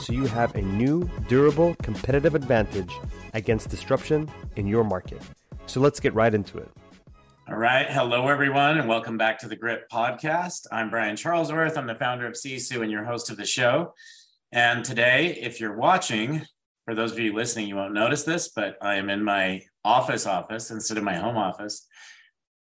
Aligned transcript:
so 0.00 0.12
you 0.12 0.26
have 0.26 0.54
a 0.54 0.62
new, 0.62 1.08
durable, 1.28 1.74
competitive 1.82 2.34
advantage 2.34 2.92
against 3.34 3.68
disruption 3.68 4.28
in 4.56 4.66
your 4.66 4.82
market. 4.82 5.22
So 5.66 5.80
let's 5.80 6.00
get 6.00 6.14
right 6.14 6.34
into 6.34 6.58
it. 6.58 6.70
All 7.48 7.56
right. 7.56 7.86
Hello, 7.88 8.28
everyone, 8.28 8.78
and 8.78 8.88
welcome 8.88 9.18
back 9.18 9.38
to 9.40 9.48
the 9.48 9.56
Grit 9.56 9.90
podcast. 9.92 10.66
I'm 10.72 10.88
Brian 10.88 11.16
Charlesworth. 11.16 11.76
I'm 11.76 11.86
the 11.86 11.96
founder 11.96 12.26
of 12.26 12.34
Sisu 12.34 12.82
and 12.82 12.90
your 12.90 13.04
host 13.04 13.28
of 13.28 13.36
the 13.36 13.44
show. 13.44 13.92
And 14.52 14.84
today, 14.84 15.38
if 15.40 15.60
you're 15.60 15.76
watching, 15.76 16.42
for 16.84 16.94
those 16.94 17.12
of 17.12 17.18
you 17.18 17.34
listening, 17.34 17.66
you 17.68 17.76
won't 17.76 17.92
notice 17.92 18.22
this, 18.22 18.48
but 18.48 18.76
I 18.80 18.96
am 18.96 19.10
in 19.10 19.22
my 19.22 19.62
office 19.84 20.26
office 20.26 20.70
instead 20.70 20.96
of 20.96 21.04
my 21.04 21.14
home 21.14 21.36
office. 21.36 21.86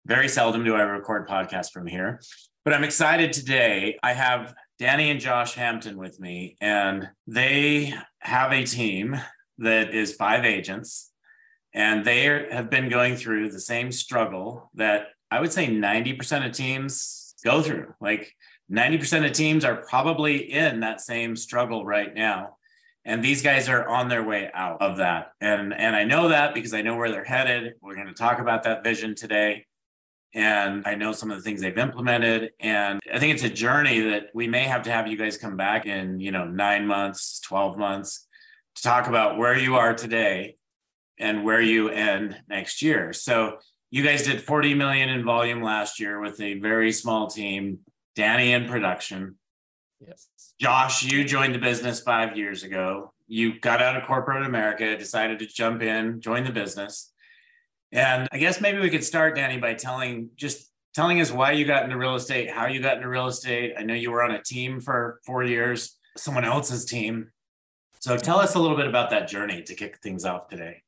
Very 0.05 0.27
seldom 0.27 0.63
do 0.63 0.75
I 0.75 0.81
record 0.81 1.27
podcasts 1.27 1.71
from 1.71 1.87
here, 1.87 2.21
but 2.65 2.73
I'm 2.73 2.83
excited 2.83 3.31
today. 3.31 3.97
I 4.01 4.13
have 4.13 4.53
Dani 4.79 5.11
and 5.11 5.19
Josh 5.19 5.55
Hampton 5.55 5.97
with 5.97 6.19
me, 6.21 6.55
and 6.61 7.09
they 7.27 7.93
have 8.19 8.53
a 8.53 8.63
team 8.63 9.19
that 9.57 9.93
is 9.93 10.15
five 10.15 10.45
agents, 10.45 11.11
and 11.73 12.05
they 12.05 12.23
have 12.23 12.69
been 12.69 12.87
going 12.87 13.17
through 13.17 13.51
the 13.51 13.59
same 13.59 13.91
struggle 13.91 14.71
that 14.75 15.07
I 15.29 15.41
would 15.41 15.51
say 15.51 15.67
90% 15.67 16.45
of 16.45 16.53
teams 16.53 17.35
go 17.43 17.61
through. 17.61 17.93
Like 17.99 18.33
90% 18.71 19.25
of 19.25 19.33
teams 19.33 19.65
are 19.65 19.75
probably 19.75 20.51
in 20.51 20.79
that 20.79 21.01
same 21.01 21.35
struggle 21.35 21.85
right 21.85 22.13
now. 22.15 22.55
And 23.05 23.23
these 23.23 23.41
guys 23.41 23.69
are 23.69 23.87
on 23.87 24.07
their 24.07 24.23
way 24.23 24.49
out 24.53 24.81
of 24.81 24.97
that. 24.97 25.31
And, 25.41 25.73
and 25.73 25.95
I 25.95 26.03
know 26.03 26.29
that 26.29 26.53
because 26.53 26.73
I 26.73 26.81
know 26.81 26.95
where 26.95 27.11
they're 27.11 27.23
headed. 27.23 27.73
We're 27.81 27.95
going 27.95 28.07
to 28.07 28.13
talk 28.13 28.39
about 28.39 28.63
that 28.63 28.83
vision 28.83 29.15
today 29.15 29.65
and 30.33 30.83
I 30.85 30.95
know 30.95 31.11
some 31.11 31.31
of 31.31 31.37
the 31.37 31.43
things 31.43 31.61
they've 31.61 31.77
implemented. 31.77 32.51
And 32.59 32.99
I 33.11 33.19
think 33.19 33.33
it's 33.33 33.43
a 33.43 33.49
journey 33.49 33.99
that 34.01 34.27
we 34.33 34.47
may 34.47 34.63
have 34.63 34.83
to 34.83 34.91
have 34.91 35.07
you 35.07 35.17
guys 35.17 35.37
come 35.37 35.57
back 35.57 35.85
in, 35.85 36.19
you 36.19 36.31
know, 36.31 36.45
nine 36.45 36.85
months, 36.85 37.39
12 37.41 37.77
months 37.77 38.27
to 38.75 38.83
talk 38.83 39.07
about 39.07 39.37
where 39.37 39.57
you 39.57 39.75
are 39.75 39.93
today 39.93 40.55
and 41.17 41.43
where 41.43 41.61
you 41.61 41.89
end 41.89 42.37
next 42.47 42.81
year. 42.81 43.11
So 43.11 43.57
you 43.91 44.03
guys 44.03 44.23
did 44.23 44.41
40 44.41 44.75
million 44.75 45.09
in 45.09 45.25
volume 45.25 45.63
last 45.63 45.99
year 45.99 46.19
with 46.19 46.39
a 46.39 46.59
very 46.59 46.91
small 46.91 47.27
team, 47.27 47.79
Dani 48.15 48.49
in 48.49 48.69
production. 48.69 49.35
Yes. 49.99 50.27
Josh, 50.59 51.03
you 51.03 51.23
joined 51.25 51.55
the 51.55 51.59
business 51.59 51.99
five 51.99 52.37
years 52.37 52.63
ago. 52.63 53.13
You 53.27 53.59
got 53.59 53.81
out 53.81 53.97
of 53.97 54.03
corporate 54.03 54.45
America, 54.45 54.97
decided 54.97 55.39
to 55.39 55.47
jump 55.47 55.81
in, 55.81 56.21
join 56.21 56.43
the 56.43 56.51
business. 56.51 57.08
And 57.91 58.27
I 58.31 58.37
guess 58.37 58.61
maybe 58.61 58.79
we 58.79 58.89
could 58.89 59.03
start, 59.03 59.35
Dani, 59.35 59.59
by 59.59 59.73
telling 59.73 60.29
just 60.35 60.71
telling 60.93 61.21
us 61.21 61.31
why 61.31 61.51
you 61.51 61.65
got 61.65 61.83
into 61.83 61.97
real 61.97 62.15
estate, 62.15 62.49
how 62.49 62.67
you 62.67 62.81
got 62.81 62.97
into 62.97 63.09
real 63.09 63.27
estate. 63.27 63.73
I 63.77 63.83
know 63.83 63.93
you 63.93 64.11
were 64.11 64.23
on 64.23 64.31
a 64.31 64.41
team 64.41 64.79
for 64.79 65.19
four 65.25 65.43
years, 65.43 65.97
someone 66.17 66.45
else's 66.45 66.85
team. 66.85 67.31
So 67.99 68.17
tell 68.17 68.39
us 68.39 68.55
a 68.55 68.59
little 68.59 68.77
bit 68.77 68.87
about 68.87 69.09
that 69.09 69.27
journey 69.27 69.61
to 69.63 69.75
kick 69.75 69.99
things 70.01 70.25
off 70.25 70.47
today. 70.47 70.83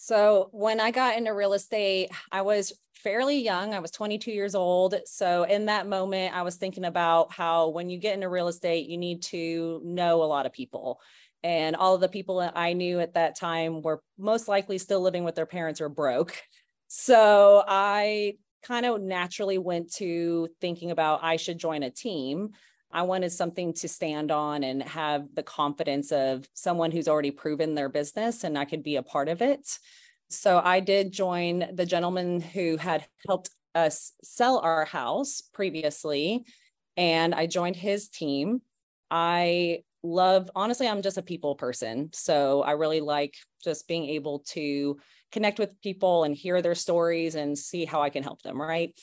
So, 0.00 0.48
when 0.52 0.78
I 0.78 0.92
got 0.92 1.18
into 1.18 1.34
real 1.34 1.54
estate, 1.54 2.10
I 2.30 2.42
was 2.42 2.72
fairly 2.94 3.40
young. 3.40 3.74
I 3.74 3.80
was 3.80 3.90
22 3.90 4.30
years 4.30 4.54
old. 4.54 4.94
So, 5.06 5.42
in 5.42 5.66
that 5.66 5.88
moment, 5.88 6.36
I 6.36 6.42
was 6.42 6.54
thinking 6.54 6.84
about 6.84 7.32
how 7.32 7.70
when 7.70 7.90
you 7.90 7.98
get 7.98 8.14
into 8.14 8.28
real 8.28 8.46
estate, 8.46 8.88
you 8.88 8.96
need 8.96 9.22
to 9.24 9.80
know 9.84 10.22
a 10.22 10.24
lot 10.24 10.46
of 10.46 10.52
people 10.52 11.00
and 11.42 11.76
all 11.76 11.94
of 11.94 12.00
the 12.00 12.08
people 12.08 12.38
that 12.38 12.56
I 12.56 12.72
knew 12.72 13.00
at 13.00 13.14
that 13.14 13.36
time 13.36 13.82
were 13.82 14.02
most 14.18 14.48
likely 14.48 14.78
still 14.78 15.00
living 15.00 15.24
with 15.24 15.34
their 15.34 15.46
parents 15.46 15.80
or 15.80 15.88
broke. 15.88 16.36
So 16.90 17.62
I 17.68 18.38
kind 18.62 18.86
of 18.86 19.02
naturally 19.02 19.58
went 19.58 19.92
to 19.96 20.48
thinking 20.58 20.90
about 20.90 21.22
I 21.22 21.36
should 21.36 21.58
join 21.58 21.82
a 21.82 21.90
team. 21.90 22.52
I 22.90 23.02
wanted 23.02 23.30
something 23.30 23.74
to 23.74 23.88
stand 23.88 24.30
on 24.30 24.64
and 24.64 24.82
have 24.82 25.26
the 25.34 25.42
confidence 25.42 26.12
of 26.12 26.48
someone 26.54 26.90
who's 26.90 27.06
already 27.06 27.30
proven 27.30 27.74
their 27.74 27.90
business 27.90 28.42
and 28.42 28.56
I 28.56 28.64
could 28.64 28.82
be 28.82 28.96
a 28.96 29.02
part 29.02 29.28
of 29.28 29.42
it. 29.42 29.68
So 30.30 30.60
I 30.62 30.80
did 30.80 31.12
join 31.12 31.68
the 31.74 31.86
gentleman 31.86 32.40
who 32.40 32.76
had 32.76 33.04
helped 33.26 33.50
us 33.74 34.12
sell 34.22 34.58
our 34.58 34.84
house 34.84 35.40
previously, 35.52 36.44
and 36.96 37.34
I 37.34 37.46
joined 37.46 37.76
his 37.76 38.08
team. 38.08 38.60
I 39.10 39.84
love 40.02 40.50
honestly 40.54 40.86
i'm 40.86 41.02
just 41.02 41.18
a 41.18 41.22
people 41.22 41.54
person. 41.54 42.10
So 42.12 42.62
i 42.62 42.72
really 42.72 43.00
like 43.00 43.34
just 43.62 43.88
being 43.88 44.08
able 44.08 44.40
to 44.50 44.98
connect 45.32 45.58
with 45.58 45.80
people 45.82 46.24
and 46.24 46.34
hear 46.34 46.62
their 46.62 46.74
stories 46.74 47.34
and 47.34 47.58
see 47.58 47.84
how 47.84 48.02
i 48.02 48.10
can 48.10 48.22
help 48.22 48.42
them 48.42 48.60
right? 48.60 48.98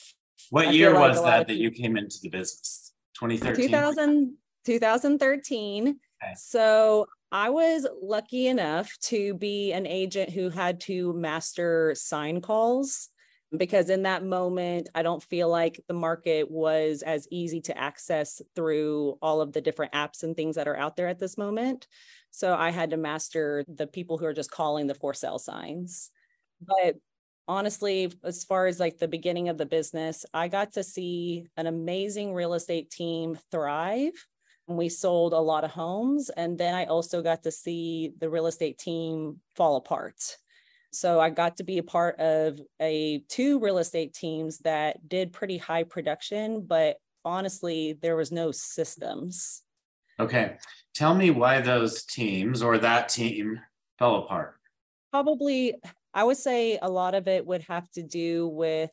What 0.50 0.68
I 0.68 0.70
year 0.72 0.92
like 0.92 1.10
was 1.10 1.22
that 1.22 1.48
that 1.48 1.56
you 1.56 1.70
came 1.70 1.96
into 1.96 2.18
the 2.22 2.28
business? 2.28 2.92
2013 3.18 3.68
2000, 3.68 4.34
2013 4.66 5.88
okay. 5.88 5.98
so 6.36 7.06
i 7.32 7.48
was 7.48 7.86
lucky 8.02 8.48
enough 8.48 8.90
to 9.00 9.34
be 9.34 9.72
an 9.72 9.86
agent 9.86 10.30
who 10.30 10.50
had 10.50 10.80
to 10.80 11.14
master 11.14 11.94
sign 11.96 12.40
calls 12.40 13.08
because 13.56 13.90
in 13.90 14.02
that 14.02 14.24
moment, 14.24 14.88
I 14.94 15.02
don't 15.02 15.22
feel 15.22 15.48
like 15.48 15.80
the 15.86 15.94
market 15.94 16.50
was 16.50 17.02
as 17.02 17.28
easy 17.30 17.60
to 17.62 17.78
access 17.78 18.42
through 18.54 19.18
all 19.22 19.40
of 19.40 19.52
the 19.52 19.60
different 19.60 19.92
apps 19.92 20.22
and 20.22 20.36
things 20.36 20.56
that 20.56 20.68
are 20.68 20.76
out 20.76 20.96
there 20.96 21.08
at 21.08 21.18
this 21.18 21.38
moment. 21.38 21.86
So 22.32 22.54
I 22.54 22.70
had 22.70 22.90
to 22.90 22.96
master 22.96 23.64
the 23.68 23.86
people 23.86 24.18
who 24.18 24.26
are 24.26 24.34
just 24.34 24.50
calling 24.50 24.86
the 24.86 24.94
for 24.94 25.14
sale 25.14 25.38
signs. 25.38 26.10
But 26.60 26.96
honestly, 27.46 28.12
as 28.24 28.42
far 28.44 28.66
as 28.66 28.80
like 28.80 28.98
the 28.98 29.08
beginning 29.08 29.48
of 29.48 29.58
the 29.58 29.66
business, 29.66 30.24
I 30.34 30.48
got 30.48 30.72
to 30.72 30.82
see 30.82 31.46
an 31.56 31.66
amazing 31.66 32.34
real 32.34 32.54
estate 32.54 32.90
team 32.90 33.38
thrive. 33.52 34.12
And 34.68 34.76
we 34.76 34.88
sold 34.88 35.32
a 35.32 35.38
lot 35.38 35.62
of 35.62 35.70
homes. 35.70 36.28
And 36.30 36.58
then 36.58 36.74
I 36.74 36.86
also 36.86 37.22
got 37.22 37.44
to 37.44 37.52
see 37.52 38.12
the 38.18 38.28
real 38.28 38.48
estate 38.48 38.78
team 38.78 39.40
fall 39.54 39.76
apart 39.76 40.36
so 40.96 41.20
I 41.20 41.28
got 41.28 41.58
to 41.58 41.62
be 41.62 41.76
a 41.76 41.82
part 41.82 42.18
of 42.18 42.58
a 42.80 43.22
two 43.28 43.60
real 43.60 43.76
estate 43.76 44.14
teams 44.14 44.60
that 44.60 45.06
did 45.06 45.30
pretty 45.30 45.58
high 45.58 45.82
production, 45.82 46.62
but 46.66 46.96
honestly, 47.22 47.98
there 48.00 48.16
was 48.16 48.32
no 48.32 48.50
systems. 48.50 49.62
Okay. 50.18 50.56
Tell 50.94 51.14
me 51.14 51.28
why 51.30 51.60
those 51.60 52.04
teams 52.04 52.62
or 52.62 52.78
that 52.78 53.10
team 53.10 53.60
fell 53.98 54.16
apart. 54.16 54.54
Probably, 55.12 55.74
I 56.14 56.24
would 56.24 56.38
say 56.38 56.78
a 56.80 56.88
lot 56.88 57.14
of 57.14 57.28
it 57.28 57.44
would 57.44 57.62
have 57.64 57.90
to 57.90 58.02
do 58.02 58.48
with 58.48 58.90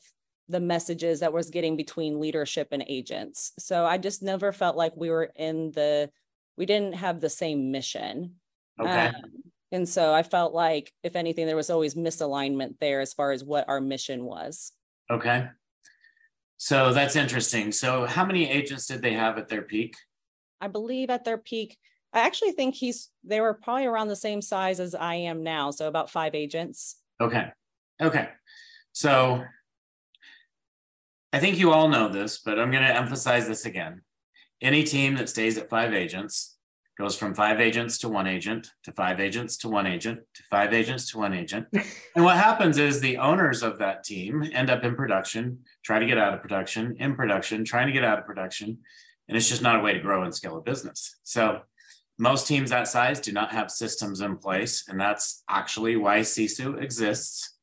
the 0.50 0.60
messages 0.60 1.20
that 1.20 1.32
was 1.32 1.48
getting 1.48 1.74
between 1.74 2.20
leadership 2.20 2.68
and 2.70 2.84
agents. 2.86 3.52
So 3.58 3.86
I 3.86 3.96
just 3.96 4.22
never 4.22 4.52
felt 4.52 4.76
like 4.76 4.92
we 4.94 5.08
were 5.08 5.32
in 5.36 5.72
the, 5.72 6.10
we 6.58 6.66
didn't 6.66 6.96
have 6.96 7.22
the 7.22 7.30
same 7.30 7.72
mission. 7.72 8.34
Okay. 8.78 9.06
Um, 9.06 9.14
and 9.74 9.88
so 9.88 10.14
I 10.14 10.22
felt 10.22 10.54
like, 10.54 10.92
if 11.02 11.16
anything, 11.16 11.46
there 11.46 11.56
was 11.56 11.68
always 11.68 11.96
misalignment 11.96 12.78
there 12.78 13.00
as 13.00 13.12
far 13.12 13.32
as 13.32 13.42
what 13.42 13.68
our 13.68 13.80
mission 13.80 14.24
was. 14.24 14.70
Okay. 15.10 15.48
So 16.58 16.92
that's 16.92 17.16
interesting. 17.16 17.72
So, 17.72 18.06
how 18.06 18.24
many 18.24 18.48
agents 18.48 18.86
did 18.86 19.02
they 19.02 19.14
have 19.14 19.36
at 19.36 19.48
their 19.48 19.62
peak? 19.62 19.96
I 20.60 20.68
believe 20.68 21.10
at 21.10 21.24
their 21.24 21.38
peak, 21.38 21.76
I 22.12 22.20
actually 22.20 22.52
think 22.52 22.76
he's, 22.76 23.10
they 23.24 23.40
were 23.40 23.52
probably 23.52 23.86
around 23.86 24.06
the 24.06 24.14
same 24.14 24.40
size 24.40 24.78
as 24.78 24.94
I 24.94 25.16
am 25.16 25.42
now. 25.42 25.72
So, 25.72 25.88
about 25.88 26.08
five 26.08 26.36
agents. 26.36 26.94
Okay. 27.20 27.48
Okay. 28.00 28.28
So, 28.92 29.42
I 31.32 31.40
think 31.40 31.58
you 31.58 31.72
all 31.72 31.88
know 31.88 32.08
this, 32.08 32.38
but 32.38 32.60
I'm 32.60 32.70
going 32.70 32.84
to 32.84 32.96
emphasize 32.96 33.48
this 33.48 33.66
again. 33.66 34.02
Any 34.62 34.84
team 34.84 35.16
that 35.16 35.28
stays 35.28 35.58
at 35.58 35.68
five 35.68 35.92
agents 35.92 36.53
goes 36.96 37.16
from 37.16 37.34
five 37.34 37.60
agents 37.60 37.98
to 37.98 38.08
one 38.08 38.26
agent 38.26 38.70
to 38.84 38.92
five 38.92 39.20
agents 39.20 39.56
to 39.58 39.68
one 39.68 39.86
agent 39.86 40.20
to 40.34 40.42
five 40.44 40.72
agents 40.72 41.10
to 41.10 41.18
one 41.18 41.34
agent. 41.34 41.66
and 42.14 42.24
what 42.24 42.36
happens 42.36 42.78
is 42.78 43.00
the 43.00 43.18
owners 43.18 43.62
of 43.62 43.78
that 43.78 44.04
team 44.04 44.48
end 44.52 44.70
up 44.70 44.84
in 44.84 44.94
production, 44.94 45.58
try 45.84 45.98
to 45.98 46.06
get 46.06 46.18
out 46.18 46.34
of 46.34 46.40
production, 46.40 46.96
in 46.98 47.16
production, 47.16 47.64
trying 47.64 47.86
to 47.86 47.92
get 47.92 48.04
out 48.04 48.18
of 48.18 48.26
production. 48.26 48.78
And 49.28 49.36
it's 49.36 49.48
just 49.48 49.62
not 49.62 49.76
a 49.76 49.80
way 49.80 49.92
to 49.92 50.00
grow 50.00 50.22
and 50.22 50.34
scale 50.34 50.56
a 50.56 50.60
business. 50.60 51.16
So 51.24 51.62
most 52.18 52.46
teams 52.46 52.70
that 52.70 52.86
size 52.86 53.20
do 53.20 53.32
not 53.32 53.52
have 53.52 53.70
systems 53.70 54.20
in 54.20 54.36
place. 54.36 54.84
And 54.88 55.00
that's 55.00 55.42
actually 55.48 55.96
why 55.96 56.20
Sisu 56.20 56.80
exists. 56.80 57.56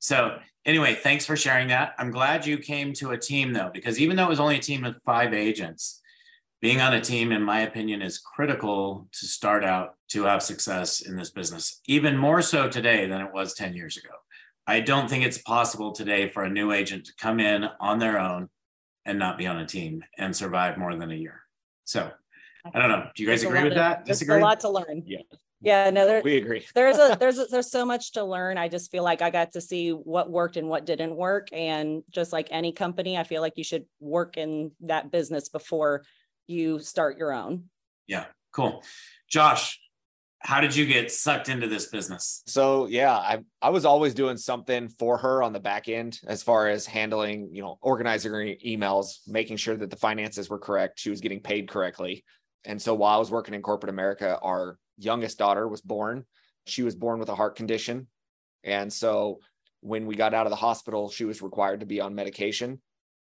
So 0.00 0.38
anyway, 0.66 0.94
thanks 0.94 1.24
for 1.24 1.36
sharing 1.36 1.68
that. 1.68 1.94
I'm 1.98 2.10
glad 2.10 2.46
you 2.46 2.58
came 2.58 2.92
to 2.94 3.12
a 3.12 3.18
team 3.18 3.52
though, 3.52 3.70
because 3.72 3.98
even 3.98 4.16
though 4.16 4.26
it 4.26 4.30
was 4.30 4.40
only 4.40 4.56
a 4.56 4.60
team 4.60 4.84
of 4.84 4.96
five 5.06 5.32
agents, 5.32 6.02
being 6.60 6.80
on 6.80 6.94
a 6.94 7.00
team, 7.00 7.32
in 7.32 7.42
my 7.42 7.60
opinion, 7.60 8.02
is 8.02 8.18
critical 8.18 9.08
to 9.12 9.26
start 9.26 9.64
out 9.64 9.94
to 10.08 10.24
have 10.24 10.42
success 10.42 11.00
in 11.00 11.16
this 11.16 11.30
business, 11.30 11.80
even 11.86 12.16
more 12.16 12.40
so 12.40 12.68
today 12.68 13.06
than 13.06 13.20
it 13.20 13.32
was 13.32 13.54
10 13.54 13.74
years 13.74 13.96
ago. 13.96 14.14
I 14.66 14.80
don't 14.80 15.08
think 15.08 15.24
it's 15.24 15.38
possible 15.38 15.92
today 15.92 16.28
for 16.28 16.44
a 16.44 16.50
new 16.50 16.72
agent 16.72 17.06
to 17.06 17.12
come 17.20 17.40
in 17.40 17.66
on 17.80 17.98
their 17.98 18.18
own 18.18 18.48
and 19.04 19.18
not 19.18 19.38
be 19.38 19.46
on 19.46 19.58
a 19.58 19.66
team 19.66 20.02
and 20.18 20.34
survive 20.34 20.76
more 20.78 20.96
than 20.96 21.10
a 21.12 21.14
year. 21.14 21.40
So 21.84 22.10
I 22.74 22.78
don't 22.80 22.88
know. 22.88 23.06
Do 23.14 23.22
you 23.22 23.28
guys 23.28 23.42
There's 23.42 23.52
agree 23.52 23.62
with 23.62 23.72
of- 23.72 23.78
that? 23.78 24.04
There's 24.04 24.18
Disagree? 24.18 24.40
a 24.40 24.44
lot 24.44 24.60
to 24.60 24.70
learn. 24.70 25.02
Yeah. 25.06 25.18
Yeah, 25.62 25.90
no, 25.90 26.06
there, 26.06 26.20
We 26.22 26.36
agree. 26.36 26.66
there's 26.74 26.98
a 26.98 27.16
there's 27.18 27.38
a, 27.38 27.46
there's 27.46 27.70
so 27.70 27.84
much 27.86 28.12
to 28.12 28.24
learn. 28.24 28.58
I 28.58 28.68
just 28.68 28.90
feel 28.90 29.02
like 29.02 29.22
I 29.22 29.30
got 29.30 29.52
to 29.52 29.60
see 29.60 29.90
what 29.90 30.30
worked 30.30 30.56
and 30.56 30.68
what 30.68 30.84
didn't 30.84 31.16
work. 31.16 31.48
And 31.52 32.02
just 32.10 32.32
like 32.32 32.48
any 32.50 32.72
company, 32.72 33.16
I 33.16 33.24
feel 33.24 33.40
like 33.40 33.54
you 33.56 33.64
should 33.64 33.86
work 33.98 34.36
in 34.36 34.72
that 34.82 35.10
business 35.10 35.48
before 35.48 36.04
you 36.46 36.78
start 36.80 37.18
your 37.18 37.32
own. 37.32 37.64
Yeah, 38.06 38.26
cool. 38.52 38.82
Josh, 39.28 39.80
how 40.40 40.60
did 40.60 40.76
you 40.76 40.86
get 40.86 41.10
sucked 41.10 41.48
into 41.48 41.66
this 41.66 41.86
business? 41.86 42.42
So 42.46 42.86
yeah, 42.86 43.12
I 43.12 43.38
I 43.60 43.70
was 43.70 43.84
always 43.84 44.14
doing 44.14 44.36
something 44.36 44.88
for 44.88 45.18
her 45.18 45.42
on 45.42 45.52
the 45.52 45.60
back 45.60 45.88
end 45.88 46.20
as 46.26 46.42
far 46.42 46.68
as 46.68 46.86
handling, 46.86 47.48
you 47.52 47.62
know, 47.62 47.78
organizing 47.80 48.32
her 48.32 48.44
emails, 48.64 49.18
making 49.26 49.56
sure 49.56 49.76
that 49.76 49.90
the 49.90 49.96
finances 49.96 50.48
were 50.48 50.58
correct, 50.58 51.00
she 51.00 51.10
was 51.10 51.20
getting 51.20 51.40
paid 51.40 51.68
correctly. 51.68 52.24
And 52.64 52.80
so 52.80 52.94
while 52.94 53.16
I 53.16 53.18
was 53.18 53.30
working 53.30 53.54
in 53.54 53.62
corporate 53.62 53.90
America, 53.90 54.38
our 54.40 54.78
youngest 54.98 55.38
daughter 55.38 55.66
was 55.66 55.80
born. 55.80 56.24
She 56.66 56.82
was 56.82 56.94
born 56.94 57.18
with 57.18 57.28
a 57.28 57.34
heart 57.34 57.56
condition. 57.56 58.08
And 58.64 58.92
so 58.92 59.40
when 59.80 60.06
we 60.06 60.16
got 60.16 60.34
out 60.34 60.46
of 60.46 60.50
the 60.50 60.56
hospital, 60.56 61.08
she 61.08 61.24
was 61.24 61.42
required 61.42 61.80
to 61.80 61.86
be 61.86 62.00
on 62.00 62.14
medication. 62.14 62.80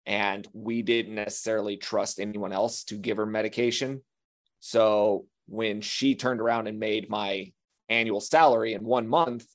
And 0.05 0.47
we 0.53 0.81
didn't 0.81 1.15
necessarily 1.15 1.77
trust 1.77 2.19
anyone 2.19 2.51
else 2.51 2.83
to 2.85 2.95
give 2.95 3.17
her 3.17 3.25
medication. 3.25 4.01
So 4.59 5.25
when 5.47 5.81
she 5.81 6.15
turned 6.15 6.41
around 6.41 6.67
and 6.67 6.79
made 6.79 7.09
my 7.09 7.51
annual 7.89 8.19
salary 8.19 8.73
in 8.73 8.83
one 8.83 9.07
month, 9.07 9.45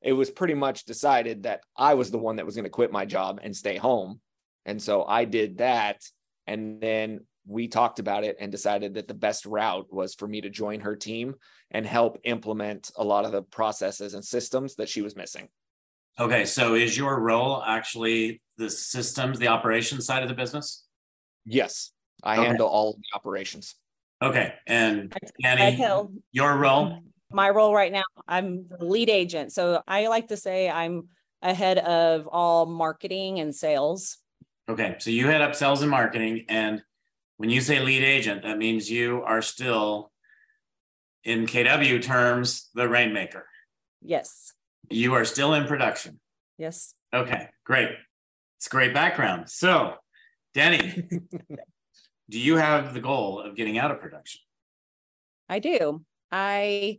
it 0.00 0.12
was 0.12 0.30
pretty 0.30 0.54
much 0.54 0.84
decided 0.84 1.42
that 1.42 1.62
I 1.76 1.94
was 1.94 2.10
the 2.10 2.18
one 2.18 2.36
that 2.36 2.46
was 2.46 2.54
going 2.54 2.64
to 2.64 2.70
quit 2.70 2.92
my 2.92 3.04
job 3.04 3.40
and 3.42 3.56
stay 3.56 3.76
home. 3.76 4.20
And 4.64 4.80
so 4.80 5.04
I 5.04 5.24
did 5.24 5.58
that. 5.58 6.02
And 6.46 6.80
then 6.80 7.20
we 7.46 7.66
talked 7.66 7.98
about 7.98 8.24
it 8.24 8.36
and 8.38 8.52
decided 8.52 8.94
that 8.94 9.08
the 9.08 9.14
best 9.14 9.46
route 9.46 9.86
was 9.90 10.14
for 10.14 10.28
me 10.28 10.42
to 10.42 10.50
join 10.50 10.80
her 10.80 10.94
team 10.94 11.34
and 11.70 11.86
help 11.86 12.18
implement 12.24 12.90
a 12.96 13.04
lot 13.04 13.24
of 13.24 13.32
the 13.32 13.42
processes 13.42 14.14
and 14.14 14.24
systems 14.24 14.76
that 14.76 14.88
she 14.88 15.02
was 15.02 15.16
missing. 15.16 15.48
Okay, 16.20 16.44
so 16.44 16.74
is 16.74 16.96
your 16.96 17.18
role 17.20 17.62
actually 17.66 18.42
the 18.58 18.68
systems, 18.68 19.38
the 19.38 19.48
operations 19.48 20.04
side 20.04 20.22
of 20.22 20.28
the 20.28 20.34
business? 20.34 20.84
Yes, 21.46 21.92
I 22.22 22.36
Okay. 22.36 22.46
handle 22.48 22.68
all 22.68 22.90
of 22.90 22.96
the 22.96 23.06
operations. 23.14 23.76
Okay, 24.20 24.52
and 24.66 25.14
Ed 25.44 25.58
Annie, 25.60 25.76
Hill, 25.76 26.12
your 26.32 26.56
role? 26.58 27.00
my 27.30 27.48
role 27.50 27.72
right 27.74 27.92
now, 27.92 28.02
I'm 28.26 28.66
the 28.68 28.84
lead 28.84 29.08
agent. 29.08 29.52
So 29.52 29.82
I 29.86 30.08
like 30.08 30.28
to 30.28 30.36
say 30.36 30.68
I'm 30.68 31.08
ahead 31.40 31.78
of 31.78 32.26
all 32.26 32.66
marketing 32.66 33.38
and 33.38 33.54
sales. 33.54 34.18
Okay, 34.68 34.96
so 34.98 35.10
you 35.10 35.26
head 35.28 35.40
up 35.40 35.54
sales 35.54 35.82
and 35.82 35.90
marketing, 35.90 36.44
and 36.48 36.82
when 37.36 37.48
you 37.48 37.60
say 37.60 37.78
lead 37.80 38.02
agent, 38.02 38.42
that 38.42 38.58
means 38.58 38.90
you 38.90 39.22
are 39.22 39.40
still, 39.40 40.10
in 41.22 41.46
KW 41.46 42.02
terms, 42.02 42.68
the 42.74 42.88
rainmaker. 42.88 43.46
Yes, 44.02 44.52
You 44.90 45.14
are 45.14 45.24
still 45.24 45.54
in 45.54 45.66
production. 45.66 46.18
yes. 46.58 46.92
Okay, 47.14 47.48
great. 47.64 47.90
It's 48.58 48.66
a 48.66 48.70
great 48.70 48.92
background. 48.92 49.48
So, 49.48 49.94
Denny, 50.52 51.08
do 52.30 52.38
you 52.38 52.56
have 52.56 52.92
the 52.92 53.00
goal 53.00 53.40
of 53.40 53.54
getting 53.54 53.78
out 53.78 53.92
of 53.92 54.00
production? 54.00 54.40
I 55.48 55.60
do. 55.60 56.04
I 56.32 56.98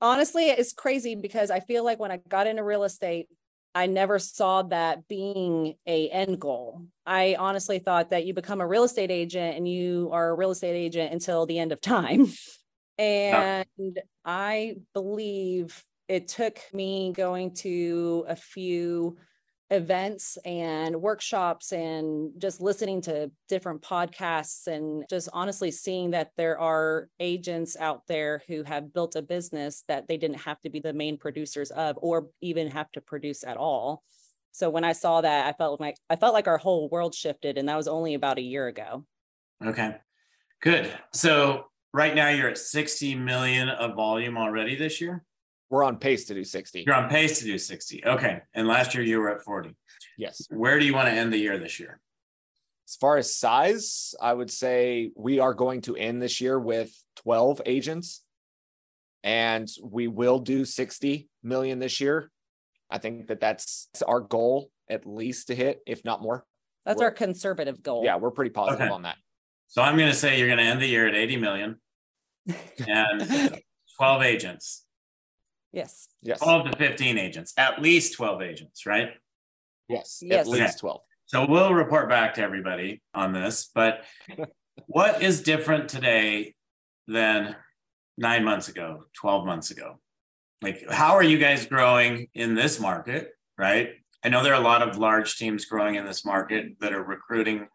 honestly, 0.00 0.46
it's 0.46 0.72
crazy 0.72 1.14
because 1.14 1.52
I 1.52 1.60
feel 1.60 1.84
like 1.84 2.00
when 2.00 2.10
I 2.10 2.16
got 2.28 2.48
into 2.48 2.64
real 2.64 2.82
estate, 2.82 3.28
I 3.76 3.86
never 3.86 4.18
saw 4.18 4.62
that 4.62 5.06
being 5.06 5.74
a 5.86 6.08
end 6.08 6.40
goal. 6.40 6.82
I 7.06 7.36
honestly 7.38 7.78
thought 7.78 8.10
that 8.10 8.26
you 8.26 8.34
become 8.34 8.60
a 8.60 8.66
real 8.66 8.82
estate 8.82 9.12
agent 9.12 9.56
and 9.56 9.68
you 9.68 10.10
are 10.12 10.30
a 10.30 10.34
real 10.34 10.50
estate 10.50 10.74
agent 10.74 11.12
until 11.12 11.46
the 11.46 11.58
end 11.58 11.72
of 11.72 11.80
time. 11.80 12.32
And 13.00 14.00
I 14.24 14.74
believe 14.92 15.84
it 16.08 16.26
took 16.26 16.58
me 16.72 17.12
going 17.12 17.54
to 17.58 18.24
a 18.26 18.34
few 18.34 19.18
events 19.70 20.38
and 20.44 20.96
workshops 20.96 21.72
and 21.72 22.32
just 22.38 22.60
listening 22.60 23.02
to 23.02 23.30
different 23.48 23.82
podcasts 23.82 24.66
and 24.66 25.04
just 25.10 25.28
honestly 25.32 25.70
seeing 25.70 26.12
that 26.12 26.30
there 26.36 26.58
are 26.58 27.08
agents 27.20 27.76
out 27.78 28.02
there 28.08 28.42
who 28.48 28.62
have 28.62 28.94
built 28.94 29.14
a 29.14 29.22
business 29.22 29.84
that 29.86 30.08
they 30.08 30.16
didn't 30.16 30.40
have 30.40 30.60
to 30.62 30.70
be 30.70 30.80
the 30.80 30.92
main 30.92 31.18
producers 31.18 31.70
of 31.70 31.98
or 32.00 32.28
even 32.40 32.70
have 32.70 32.90
to 32.92 33.00
produce 33.00 33.44
at 33.44 33.58
all. 33.58 34.02
So 34.52 34.70
when 34.70 34.84
I 34.84 34.92
saw 34.92 35.20
that, 35.20 35.46
I 35.46 35.52
felt 35.52 35.80
like 35.80 35.96
I 36.08 36.16
felt 36.16 36.32
like 36.32 36.48
our 36.48 36.58
whole 36.58 36.88
world 36.88 37.14
shifted 37.14 37.58
and 37.58 37.68
that 37.68 37.76
was 37.76 37.88
only 37.88 38.14
about 38.14 38.38
a 38.38 38.42
year 38.42 38.68
ago. 38.68 39.04
Okay, 39.64 39.96
good. 40.62 40.90
So, 41.12 41.64
right 41.92 42.14
now 42.14 42.28
you're 42.28 42.48
at 42.48 42.58
60 42.58 43.16
million 43.16 43.68
of 43.68 43.96
volume 43.96 44.38
already 44.38 44.76
this 44.76 45.00
year. 45.00 45.24
We're 45.70 45.84
on 45.84 45.98
pace 45.98 46.24
to 46.26 46.34
do 46.34 46.44
60. 46.44 46.84
You're 46.86 46.94
on 46.94 47.08
pace 47.10 47.38
to 47.40 47.44
do 47.44 47.58
60. 47.58 48.04
Okay. 48.04 48.40
And 48.54 48.66
last 48.66 48.94
year 48.94 49.04
you 49.04 49.18
were 49.20 49.30
at 49.30 49.42
40. 49.42 49.74
Yes. 50.16 50.46
Where 50.50 50.78
do 50.78 50.86
you 50.86 50.94
want 50.94 51.08
to 51.08 51.12
end 51.12 51.32
the 51.32 51.38
year 51.38 51.58
this 51.58 51.78
year? 51.78 52.00
As 52.88 52.96
far 52.96 53.18
as 53.18 53.34
size, 53.34 54.14
I 54.20 54.32
would 54.32 54.50
say 54.50 55.10
we 55.14 55.40
are 55.40 55.52
going 55.52 55.82
to 55.82 55.96
end 55.96 56.22
this 56.22 56.40
year 56.40 56.58
with 56.58 56.90
12 57.16 57.60
agents 57.66 58.22
and 59.22 59.68
we 59.82 60.08
will 60.08 60.38
do 60.38 60.64
60 60.64 61.28
million 61.42 61.78
this 61.80 62.00
year. 62.00 62.30
I 62.90 62.96
think 62.96 63.26
that 63.26 63.40
that's 63.40 63.88
our 64.06 64.20
goal 64.20 64.70
at 64.88 65.04
least 65.04 65.48
to 65.48 65.54
hit, 65.54 65.80
if 65.86 66.02
not 66.04 66.22
more. 66.22 66.46
That's 66.86 66.96
Well- 66.98 67.06
our 67.08 67.10
conservative 67.12 67.82
goal. 67.82 68.04
Yeah, 68.04 68.16
we're 68.16 68.30
pretty 68.30 68.50
positive 68.52 68.80
Okay. 68.86 68.90
on 68.90 69.02
that. 69.02 69.16
So 69.66 69.82
I'm 69.82 69.98
going 69.98 70.10
to 70.10 70.16
say 70.16 70.38
you're 70.38 70.48
going 70.48 70.58
to 70.58 70.64
end 70.64 70.80
the 70.80 70.86
year 70.86 71.06
at 71.06 71.14
80 71.14 71.36
million 71.36 71.76
and 72.88 73.60
12 73.98 74.22
agents, 74.22 74.86
Yes. 75.72 76.08
Yes. 76.22 76.40
12 76.40 76.72
to 76.72 76.78
15 76.78 77.18
agents, 77.18 77.52
at 77.56 77.80
least 77.80 78.14
12 78.14 78.42
agents, 78.42 78.86
right? 78.86 79.10
Yes. 79.88 80.20
Yes. 80.22 80.46
At 80.46 80.48
least 80.48 80.78
12. 80.80 81.00
So 81.26 81.46
we'll 81.46 81.74
report 81.74 82.08
back 82.08 82.34
to 82.34 82.42
everybody 82.42 83.02
on 83.14 83.32
this. 83.32 83.70
But 83.74 84.04
what 84.86 85.22
is 85.22 85.42
different 85.42 85.88
today 85.88 86.54
than 87.06 87.56
nine 88.16 88.44
months 88.44 88.68
ago, 88.68 89.04
12 89.14 89.46
months 89.46 89.70
ago? 89.70 89.98
Like, 90.62 90.84
how 90.90 91.14
are 91.14 91.22
you 91.22 91.38
guys 91.38 91.66
growing 91.66 92.28
in 92.34 92.54
this 92.54 92.80
market, 92.80 93.30
right? 93.56 93.90
I 94.24 94.28
know 94.28 94.42
there 94.42 94.54
are 94.54 94.60
a 94.60 94.64
lot 94.64 94.86
of 94.86 94.98
large 94.98 95.36
teams 95.36 95.66
growing 95.66 95.94
in 95.94 96.04
this 96.04 96.24
market 96.24 96.80
that 96.80 96.92
are 96.92 97.02
recruiting 97.02 97.68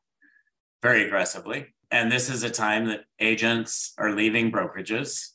very 0.81 1.05
aggressively. 1.05 1.67
And 1.91 2.11
this 2.11 2.29
is 2.29 2.43
a 2.43 2.49
time 2.49 2.87
that 2.87 3.05
agents 3.19 3.93
are 3.97 4.11
leaving 4.11 4.51
brokerages 4.51 5.32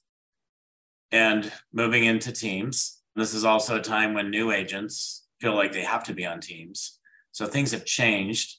and 1.12 1.50
moving 1.72 2.04
into 2.04 2.32
teams. 2.32 3.00
This 3.16 3.34
is 3.34 3.44
also 3.44 3.76
a 3.76 3.82
time 3.82 4.14
when 4.14 4.30
new 4.30 4.52
agents 4.52 5.26
feel 5.40 5.54
like 5.54 5.72
they 5.72 5.82
have 5.82 6.04
to 6.04 6.14
be 6.14 6.26
on 6.26 6.40
teams. 6.40 6.98
So 7.32 7.46
things 7.46 7.72
have 7.72 7.84
changed. 7.84 8.58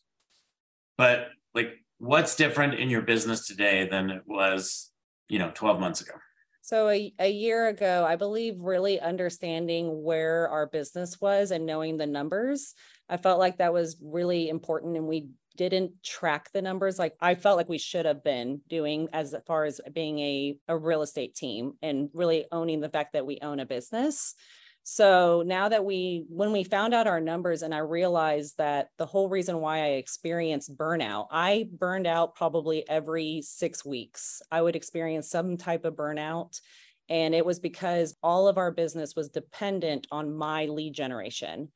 But 0.98 1.28
like 1.54 1.72
what's 1.98 2.36
different 2.36 2.76
in 2.76 2.90
your 2.90 3.02
business 3.02 3.48
today 3.48 3.88
than 3.90 4.10
it 4.10 4.24
was, 4.26 4.92
you 5.28 5.40
know, 5.40 5.52
12 5.54 5.80
months 5.80 6.02
ago? 6.02 6.14
So 6.62 6.90
a, 6.90 7.14
a 7.20 7.32
year 7.32 7.68
ago, 7.68 8.06
I 8.08 8.16
believe 8.16 8.60
really 8.60 9.00
understanding 9.00 10.04
where 10.04 10.48
our 10.50 10.68
business 10.68 11.20
was 11.20 11.52
and 11.52 11.66
knowing 11.66 11.98
the 11.98 12.06
numbers, 12.06 12.76
I 13.10 13.18
felt 13.18 13.40
like 13.40 13.58
that 13.58 13.74
was 13.74 13.98
really 14.02 14.50
important 14.50 14.96
and 14.96 15.08
we 15.08 15.30
didn't 15.60 15.92
track 16.04 16.50
the 16.54 16.62
numbers 16.62 16.98
like 16.98 17.16
I 17.20 17.36
felt 17.36 17.58
like 17.58 17.68
we 17.68 17.78
should 17.78 18.06
have 18.06 18.24
been 18.24 18.62
doing 18.70 19.10
as 19.12 19.36
far 19.46 19.66
as 19.66 19.82
being 19.94 20.18
a, 20.20 20.58
a 20.70 20.78
real 20.78 21.02
estate 21.02 21.36
team 21.36 21.74
and 21.82 22.10
really 22.14 22.46
owning 22.50 22.80
the 22.80 22.88
fact 22.88 23.12
that 23.12 23.26
we 23.26 23.40
own 23.42 23.60
a 23.60 23.66
business. 23.66 24.36
So 24.84 25.44
now 25.46 25.68
that 25.68 25.84
we, 25.84 26.24
when 26.30 26.54
we 26.54 26.64
found 26.64 26.94
out 26.94 27.08
our 27.08 27.20
numbers 27.20 27.62
and 27.62 27.76
I 27.76 27.80
realized 27.80 28.58
that 28.58 28.88
the 28.98 29.06
whole 29.06 29.28
reason 29.28 29.60
why 29.60 29.80
I 29.80 29.88
experienced 29.88 30.78
burnout, 30.78 31.28
I 31.30 31.68
burned 31.78 32.08
out 32.08 32.36
probably 32.36 32.88
every 32.88 33.42
six 33.44 33.84
weeks. 33.84 34.42
I 34.50 34.62
would 34.62 34.78
experience 34.78 35.30
some 35.30 35.58
type 35.58 35.84
of 35.84 35.96
burnout. 35.96 36.62
And 37.10 37.36
it 37.36 37.46
was 37.46 37.60
because 37.60 38.16
all 38.24 38.48
of 38.48 38.58
our 38.58 38.72
business 38.72 39.14
was 39.14 39.28
dependent 39.28 40.08
on 40.10 40.34
my 40.34 40.68
lead 40.68 40.94
generation. 40.94 41.70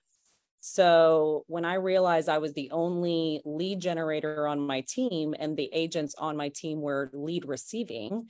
So 0.66 1.44
when 1.48 1.66
I 1.66 1.74
realized 1.74 2.30
I 2.30 2.38
was 2.38 2.54
the 2.54 2.72
only 2.72 3.42
lead 3.44 3.82
generator 3.82 4.48
on 4.48 4.66
my 4.66 4.80
team 4.82 5.36
and 5.38 5.58
the 5.58 5.70
agents 5.74 6.16
on 6.18 6.38
my 6.38 6.48
team 6.50 6.80
were 6.80 7.10
lead 7.14 7.46
receiving, 7.46 8.30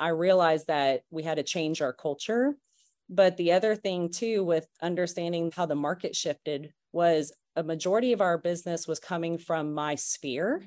I 0.00 0.08
realized 0.08 0.66
that 0.68 1.02
we 1.10 1.22
had 1.22 1.34
to 1.36 1.42
change 1.42 1.82
our 1.82 1.92
culture. 1.92 2.56
But 3.10 3.36
the 3.36 3.52
other 3.52 3.76
thing 3.76 4.10
too, 4.10 4.44
with 4.44 4.66
understanding 4.80 5.52
how 5.54 5.66
the 5.66 5.74
market 5.74 6.16
shifted, 6.16 6.72
was 6.90 7.32
a 7.54 7.62
majority 7.62 8.14
of 8.14 8.22
our 8.22 8.38
business 8.38 8.88
was 8.88 8.98
coming 8.98 9.36
from 9.36 9.74
my 9.74 9.94
sphere. 9.94 10.62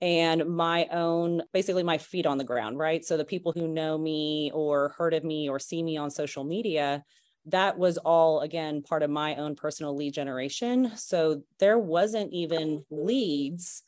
and 0.00 0.44
my 0.46 0.86
own 0.86 1.42
basically 1.52 1.82
my 1.82 1.98
feet 1.98 2.26
on 2.26 2.36
the 2.36 2.44
ground 2.44 2.78
right 2.78 3.04
so 3.04 3.16
the 3.16 3.24
people 3.24 3.52
who 3.52 3.68
know 3.68 3.96
me 3.96 4.50
or 4.52 4.88
heard 4.98 5.14
of 5.14 5.22
me 5.24 5.48
or 5.48 5.58
see 5.58 5.82
me 5.82 5.96
on 5.96 6.10
social 6.10 6.42
media 6.44 7.04
that 7.46 7.78
was 7.78 7.98
all 7.98 8.40
again 8.40 8.82
part 8.82 9.02
of 9.02 9.10
my 9.10 9.36
own 9.36 9.54
personal 9.54 9.94
lead 9.94 10.14
generation. 10.14 10.92
So 10.96 11.42
there 11.58 11.78
wasn't 11.78 12.32
even 12.32 12.84
leads 12.90 13.82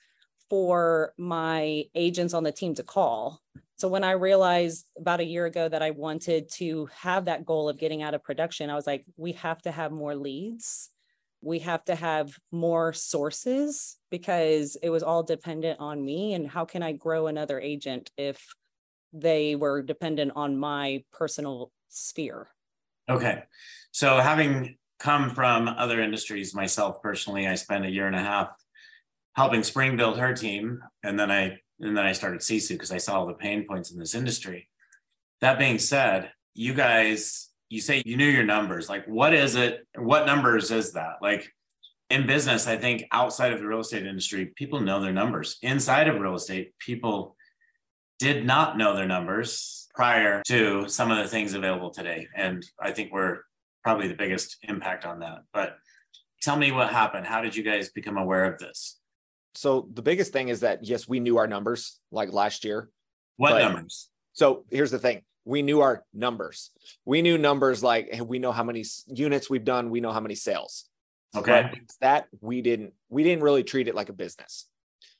for 0.48 1.12
my 1.16 1.84
agents 1.94 2.34
on 2.34 2.44
the 2.44 2.52
team 2.52 2.74
to 2.74 2.82
call. 2.82 3.40
So 3.78 3.88
when 3.88 4.04
i 4.04 4.12
realized 4.12 4.86
about 4.98 5.20
a 5.20 5.24
year 5.24 5.44
ago 5.46 5.68
that 5.68 5.82
i 5.82 5.90
wanted 5.90 6.50
to 6.52 6.88
have 6.94 7.26
that 7.26 7.44
goal 7.44 7.68
of 7.68 7.78
getting 7.78 8.02
out 8.02 8.14
of 8.14 8.22
production 8.22 8.70
i 8.70 8.74
was 8.74 8.86
like 8.86 9.04
we 9.16 9.32
have 9.32 9.60
to 9.62 9.70
have 9.70 9.92
more 9.92 10.14
leads. 10.14 10.90
We 11.42 11.58
have 11.60 11.84
to 11.84 11.94
have 11.94 12.36
more 12.50 12.92
sources 12.92 13.98
because 14.10 14.76
it 14.82 14.90
was 14.90 15.02
all 15.02 15.22
dependent 15.22 15.78
on 15.78 16.04
me 16.04 16.34
and 16.34 16.48
how 16.48 16.64
can 16.64 16.82
i 16.82 16.92
grow 16.92 17.26
another 17.26 17.60
agent 17.60 18.10
if 18.16 18.54
they 19.12 19.54
were 19.54 19.82
dependent 19.82 20.32
on 20.34 20.56
my 20.56 21.04
personal 21.12 21.70
sphere 21.88 22.48
okay 23.08 23.42
so 23.92 24.18
having 24.18 24.76
come 24.98 25.30
from 25.30 25.68
other 25.68 26.00
industries 26.00 26.54
myself 26.54 27.02
personally 27.02 27.46
i 27.46 27.54
spent 27.54 27.84
a 27.84 27.90
year 27.90 28.06
and 28.06 28.16
a 28.16 28.20
half 28.20 28.50
helping 29.34 29.62
spring 29.62 29.96
build 29.96 30.18
her 30.18 30.34
team 30.34 30.80
and 31.02 31.18
then 31.18 31.30
i 31.30 31.58
and 31.80 31.96
then 31.96 32.06
i 32.06 32.12
started 32.12 32.40
sisu 32.40 32.70
because 32.70 32.92
i 32.92 32.98
saw 32.98 33.20
all 33.20 33.26
the 33.26 33.34
pain 33.34 33.66
points 33.66 33.90
in 33.90 33.98
this 33.98 34.14
industry 34.14 34.68
that 35.40 35.58
being 35.58 35.78
said 35.78 36.30
you 36.54 36.72
guys 36.72 37.50
you 37.68 37.80
say 37.80 38.02
you 38.04 38.16
knew 38.16 38.28
your 38.28 38.44
numbers. 38.44 38.88
Like, 38.88 39.06
what 39.06 39.34
is 39.34 39.56
it? 39.56 39.86
What 39.96 40.26
numbers 40.26 40.70
is 40.70 40.92
that? 40.92 41.16
Like, 41.20 41.52
in 42.10 42.26
business, 42.26 42.66
I 42.66 42.76
think 42.76 43.04
outside 43.10 43.52
of 43.52 43.58
the 43.58 43.66
real 43.66 43.80
estate 43.80 44.06
industry, 44.06 44.52
people 44.54 44.80
know 44.80 45.00
their 45.00 45.12
numbers. 45.12 45.58
Inside 45.62 46.06
of 46.08 46.20
real 46.20 46.36
estate, 46.36 46.78
people 46.78 47.36
did 48.18 48.46
not 48.46 48.78
know 48.78 48.94
their 48.94 49.08
numbers 49.08 49.85
prior 49.96 50.42
to 50.46 50.88
some 50.88 51.10
of 51.10 51.16
the 51.18 51.28
things 51.28 51.54
available 51.54 51.90
today. 51.90 52.28
And 52.36 52.64
I 52.80 52.92
think 52.92 53.12
we're 53.12 53.38
probably 53.82 54.08
the 54.08 54.14
biggest 54.14 54.58
impact 54.62 55.04
on 55.06 55.20
that. 55.20 55.38
But 55.52 55.76
tell 56.42 56.56
me 56.56 56.70
what 56.70 56.90
happened. 56.90 57.26
How 57.26 57.40
did 57.40 57.56
you 57.56 57.62
guys 57.62 57.88
become 57.88 58.18
aware 58.18 58.44
of 58.44 58.58
this? 58.58 59.00
So 59.54 59.88
the 59.92 60.02
biggest 60.02 60.32
thing 60.32 60.48
is 60.50 60.60
that 60.60 60.84
yes, 60.84 61.08
we 61.08 61.18
knew 61.18 61.38
our 61.38 61.46
numbers 61.46 61.98
like 62.12 62.32
last 62.32 62.64
year. 62.64 62.90
What 63.38 63.58
numbers? 63.58 64.08
So 64.34 64.66
here's 64.70 64.90
the 64.90 64.98
thing 64.98 65.22
we 65.46 65.62
knew 65.62 65.80
our 65.80 66.04
numbers. 66.12 66.72
We 67.06 67.22
knew 67.22 67.38
numbers 67.38 67.82
like 67.82 68.20
we 68.26 68.38
know 68.38 68.52
how 68.52 68.64
many 68.64 68.84
units 69.06 69.48
we've 69.48 69.64
done, 69.64 69.90
we 69.90 70.00
know 70.00 70.12
how 70.12 70.20
many 70.20 70.34
sales. 70.34 70.84
Okay. 71.34 71.70
But 71.70 71.80
that 72.00 72.26
we 72.40 72.60
didn't 72.60 72.92
we 73.08 73.22
didn't 73.22 73.42
really 73.42 73.64
treat 73.64 73.88
it 73.88 73.94
like 73.94 74.10
a 74.10 74.12
business. 74.12 74.66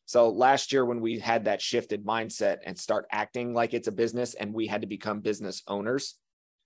So 0.07 0.29
last 0.29 0.73
year 0.73 0.85
when 0.85 1.01
we 1.01 1.19
had 1.19 1.45
that 1.45 1.61
shifted 1.61 2.07
mindset 2.07 2.59
and 2.65 2.79
start 2.79 3.07
acting 3.11 3.53
like 3.53 3.75
it's 3.75 3.89
a 3.89 3.93
business 3.93 4.35
and 4.35 4.55
we 4.55 4.69
had 4.69 4.83
to 4.83 4.87
become 4.87 5.21
business 5.21 5.63
owners 5.67 6.15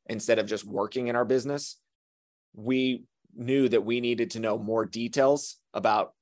instead 0.08 0.38
of 0.38 0.46
just 0.46 0.64
working 0.64 1.08
in 1.08 1.16
our 1.16 1.24
business, 1.24 1.78
we 2.54 3.04
knew 3.34 3.68
that 3.68 3.84
we 3.84 4.00
needed 4.00 4.32
to 4.32 4.40
know 4.40 4.58
more 4.58 4.84
details 4.84 5.56
about 5.72 6.12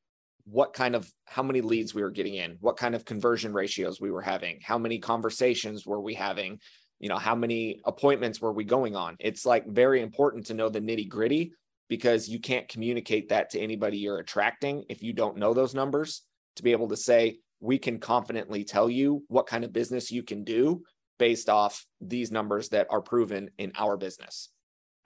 what 0.45 0.73
kind 0.73 0.95
of 0.95 1.11
how 1.27 1.43
many 1.43 1.61
leads 1.61 1.93
we 1.93 2.03
were 2.03 2.11
getting 2.11 2.35
in, 2.35 2.57
what 2.61 2.77
kind 2.77 2.95
of 2.95 3.05
conversion 3.05 3.53
ratios 3.53 4.01
we 4.01 4.11
were 4.11 4.23
having, 4.23 4.61
how 4.63 4.79
many 4.79 4.99
conversations 4.99 5.85
were 5.85 6.01
we 6.01 6.15
having, 6.15 6.61
you 7.01 7.09
know 7.09 7.19
how 7.19 7.35
many 7.35 7.81
appointments 7.85 8.41
were 8.41 8.53
we 8.53 8.65
going 8.65 8.95
on. 8.97 9.17
It's 9.19 9.45
like 9.45 9.67
very 9.67 10.03
important 10.03 10.47
to 10.47 10.55
know 10.55 10.69
the 10.69 10.81
nitty 10.81 11.09
gritty 11.09 11.53
because 11.89 12.29
you 12.29 12.39
can't 12.39 12.69
communicate 12.69 13.29
that 13.31 13.51
to 13.51 13.61
anybody 13.61 13.99
you're 13.99 14.19
attracting 14.19 14.85
if 14.89 15.03
you 15.03 15.13
don't 15.13 15.37
know 15.37 15.55
those 15.55 15.75
numbers 15.75 16.23
to 16.59 16.63
be 16.63 16.73
able 16.73 16.89
to 16.89 16.97
say 16.97 17.39
we 17.61 17.79
can 17.79 17.99
confidently 17.99 18.65
tell 18.65 18.89
you 18.89 19.25
what 19.29 19.47
kind 19.47 19.65
of 19.65 19.73
business 19.73 20.13
you 20.13 20.23
can 20.23 20.45
do 20.45 20.83
based 21.19 21.49
off 21.49 21.85
these 22.01 22.31
numbers 22.31 22.69
that 22.69 22.87
are 22.91 23.01
proven 23.01 23.51
in 23.59 23.73
our 23.77 23.97
business. 23.97 24.51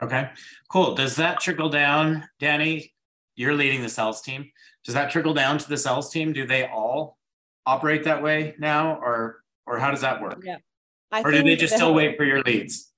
Okay 0.03 0.29
cool. 0.69 0.95
Does 0.95 1.17
that 1.17 1.41
trickle 1.41 1.69
down 1.69 2.25
Dani? 2.41 2.91
You're 3.37 3.55
leading 3.55 3.83
the 3.83 3.89
sales 3.89 4.21
team. 4.21 4.51
Does 4.85 4.95
that 4.95 5.11
trickle 5.11 5.35
down 5.35 5.59
to 5.59 5.69
the 5.69 5.77
sales 5.77 6.11
team? 6.11 6.33
Do 6.33 6.47
they 6.47 6.67
all 6.67 7.19
operate 7.65 8.05
that 8.05 8.23
way 8.23 8.55
now 8.59 8.97
or 8.97 9.43
or 9.67 9.79
how 9.79 9.91
does 9.91 10.01
that 10.01 10.21
work? 10.21 10.43
Yeah. 10.45 10.57
I 11.11 11.23
or 11.23 11.31
do 11.31 11.43
they 11.43 11.57
just 11.57 11.75
still 11.75 11.95
wait 11.95 12.17
for 12.17 12.25
your 12.25 12.43
leads? 12.43 12.91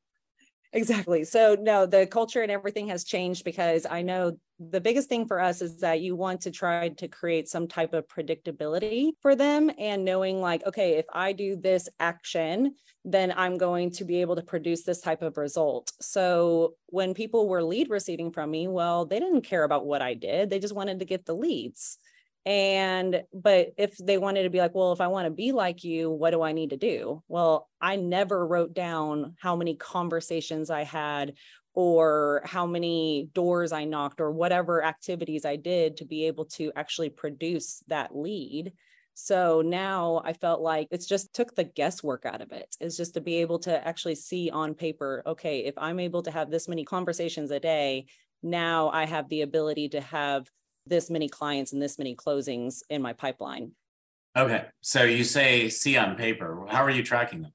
Exactly. 0.72 1.24
So 1.24 1.56
no, 1.60 1.86
the 1.86 2.06
culture 2.06 2.42
and 2.42 2.50
everything 2.50 2.88
has 2.88 3.04
changed 3.04 3.44
because 3.44 3.86
I 3.88 4.02
know 4.02 4.38
the 4.60 4.80
biggest 4.80 5.08
thing 5.08 5.26
for 5.26 5.40
us 5.40 5.60
is 5.60 5.78
that 5.78 6.00
you 6.00 6.14
want 6.14 6.42
to 6.42 6.50
try 6.50 6.88
to 6.88 7.08
create 7.08 7.48
some 7.48 7.66
type 7.66 7.92
of 7.92 8.06
predictability 8.06 9.10
for 9.20 9.34
them 9.34 9.70
and 9.78 10.04
knowing 10.04 10.40
like 10.40 10.64
okay 10.66 10.92
if 10.92 11.06
i 11.12 11.32
do 11.32 11.56
this 11.56 11.88
action 11.98 12.74
then 13.04 13.32
i'm 13.36 13.58
going 13.58 13.90
to 13.90 14.04
be 14.04 14.20
able 14.20 14.36
to 14.36 14.42
produce 14.42 14.82
this 14.82 15.00
type 15.00 15.22
of 15.22 15.36
result. 15.36 15.92
So 16.00 16.74
when 16.86 17.12
people 17.14 17.48
were 17.48 17.62
lead 17.62 17.90
receiving 17.90 18.30
from 18.30 18.50
me 18.50 18.68
well 18.68 19.04
they 19.04 19.18
didn't 19.18 19.42
care 19.42 19.64
about 19.64 19.86
what 19.86 20.02
i 20.02 20.14
did. 20.14 20.50
They 20.50 20.58
just 20.58 20.74
wanted 20.74 21.00
to 21.00 21.04
get 21.04 21.26
the 21.26 21.34
leads 21.34 21.98
and, 22.46 23.22
but 23.32 23.72
if 23.78 23.96
they 23.96 24.18
wanted 24.18 24.42
to 24.42 24.50
be 24.50 24.58
like, 24.58 24.74
well, 24.74 24.92
if 24.92 25.00
I 25.00 25.06
want 25.06 25.26
to 25.26 25.30
be 25.30 25.52
like 25.52 25.82
you, 25.82 26.10
what 26.10 26.30
do 26.30 26.42
I 26.42 26.52
need 26.52 26.70
to 26.70 26.76
do? 26.76 27.22
Well, 27.26 27.68
I 27.80 27.96
never 27.96 28.46
wrote 28.46 28.74
down 28.74 29.34
how 29.40 29.56
many 29.56 29.76
conversations 29.76 30.68
I 30.68 30.82
had 30.82 31.34
or 31.72 32.42
how 32.44 32.66
many 32.66 33.30
doors 33.32 33.72
I 33.72 33.84
knocked 33.84 34.20
or 34.20 34.30
whatever 34.30 34.84
activities 34.84 35.44
I 35.44 35.56
did 35.56 35.96
to 35.96 36.04
be 36.04 36.26
able 36.26 36.44
to 36.46 36.70
actually 36.76 37.10
produce 37.10 37.82
that 37.88 38.14
lead. 38.14 38.72
So 39.14 39.62
now 39.64 40.20
I 40.24 40.34
felt 40.34 40.60
like 40.60 40.88
it's 40.90 41.06
just 41.06 41.32
took 41.32 41.54
the 41.54 41.64
guesswork 41.64 42.26
out 42.26 42.42
of 42.42 42.52
it. 42.52 42.76
It's 42.80 42.96
just 42.96 43.14
to 43.14 43.20
be 43.20 43.36
able 43.36 43.60
to 43.60 43.86
actually 43.86 44.16
see 44.16 44.50
on 44.50 44.74
paper, 44.74 45.22
okay, 45.26 45.60
if 45.60 45.74
I'm 45.78 45.98
able 45.98 46.22
to 46.24 46.30
have 46.30 46.50
this 46.50 46.68
many 46.68 46.84
conversations 46.84 47.50
a 47.50 47.60
day, 47.60 48.06
now 48.42 48.90
I 48.90 49.06
have 49.06 49.28
the 49.28 49.42
ability 49.42 49.90
to 49.90 50.00
have 50.00 50.48
this 50.86 51.10
many 51.10 51.28
clients 51.28 51.72
and 51.72 51.80
this 51.80 51.98
many 51.98 52.14
closings 52.14 52.82
in 52.90 53.02
my 53.02 53.12
pipeline. 53.12 53.72
Okay. 54.36 54.66
So 54.80 55.04
you 55.04 55.24
say 55.24 55.68
see 55.68 55.96
on 55.96 56.16
paper. 56.16 56.66
How 56.68 56.82
are 56.82 56.90
you 56.90 57.02
tracking 57.02 57.42
them? 57.42 57.52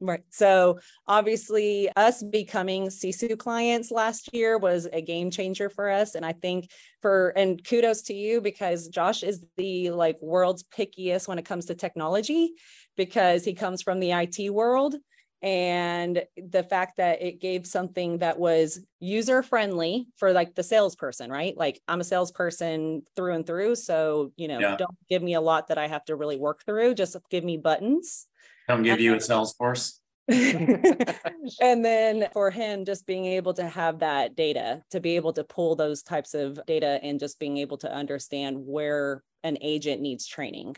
Right. 0.00 0.22
So 0.30 0.78
obviously, 1.08 1.90
us 1.96 2.22
becoming 2.22 2.86
Sisu 2.86 3.36
clients 3.36 3.90
last 3.90 4.32
year 4.32 4.56
was 4.56 4.86
a 4.92 5.02
game 5.02 5.30
changer 5.30 5.68
for 5.68 5.90
us. 5.90 6.14
And 6.14 6.24
I 6.24 6.34
think 6.34 6.70
for, 7.02 7.30
and 7.30 7.62
kudos 7.64 8.02
to 8.02 8.14
you 8.14 8.40
because 8.40 8.86
Josh 8.88 9.24
is 9.24 9.44
the 9.56 9.90
like 9.90 10.16
world's 10.20 10.62
pickiest 10.62 11.26
when 11.26 11.38
it 11.38 11.44
comes 11.44 11.66
to 11.66 11.74
technology 11.74 12.52
because 12.96 13.44
he 13.44 13.54
comes 13.54 13.82
from 13.82 13.98
the 13.98 14.12
IT 14.12 14.50
world 14.50 14.94
and 15.42 16.22
the 16.36 16.64
fact 16.64 16.96
that 16.96 17.22
it 17.22 17.40
gave 17.40 17.66
something 17.66 18.18
that 18.18 18.38
was 18.38 18.80
user 18.98 19.42
friendly 19.42 20.08
for 20.16 20.32
like 20.32 20.54
the 20.54 20.62
salesperson 20.62 21.30
right? 21.30 21.56
Like 21.56 21.80
i'm 21.88 22.00
a 22.00 22.04
salesperson 22.04 23.02
through 23.16 23.34
and 23.34 23.46
through 23.46 23.76
so 23.76 24.32
you 24.36 24.48
know 24.48 24.58
yeah. 24.58 24.76
don't 24.76 24.96
give 25.08 25.22
me 25.22 25.34
a 25.34 25.40
lot 25.40 25.68
that 25.68 25.78
i 25.78 25.86
have 25.86 26.04
to 26.06 26.16
really 26.16 26.36
work 26.36 26.64
through 26.64 26.94
just 26.94 27.16
give 27.30 27.44
me 27.44 27.56
buttons. 27.56 28.26
Don't 28.68 28.82
give 28.82 29.00
you 29.00 29.14
a 29.14 29.18
salesforce? 29.18 29.94
And 31.60 31.82
then 31.82 32.28
for 32.34 32.50
him 32.50 32.84
just 32.84 33.06
being 33.06 33.24
able 33.24 33.54
to 33.54 33.66
have 33.66 34.00
that 34.00 34.36
data 34.36 34.82
to 34.90 35.00
be 35.00 35.16
able 35.16 35.32
to 35.32 35.44
pull 35.44 35.74
those 35.74 36.02
types 36.02 36.34
of 36.34 36.60
data 36.66 37.00
and 37.02 37.18
just 37.18 37.38
being 37.38 37.56
able 37.56 37.78
to 37.78 37.92
understand 37.92 38.58
where 38.58 39.22
an 39.42 39.56
agent 39.62 40.02
needs 40.02 40.26
training 40.26 40.76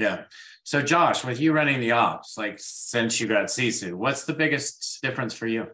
yeah. 0.00 0.22
So 0.64 0.80
Josh, 0.80 1.24
with 1.24 1.40
you 1.40 1.52
running 1.52 1.78
the 1.78 1.92
ops, 1.92 2.38
like 2.38 2.58
since 2.58 3.20
you 3.20 3.28
got 3.28 3.46
Sisu, 3.46 3.92
what's 3.92 4.24
the 4.24 4.32
biggest 4.32 5.00
difference 5.02 5.34
for 5.34 5.46
you? 5.46 5.66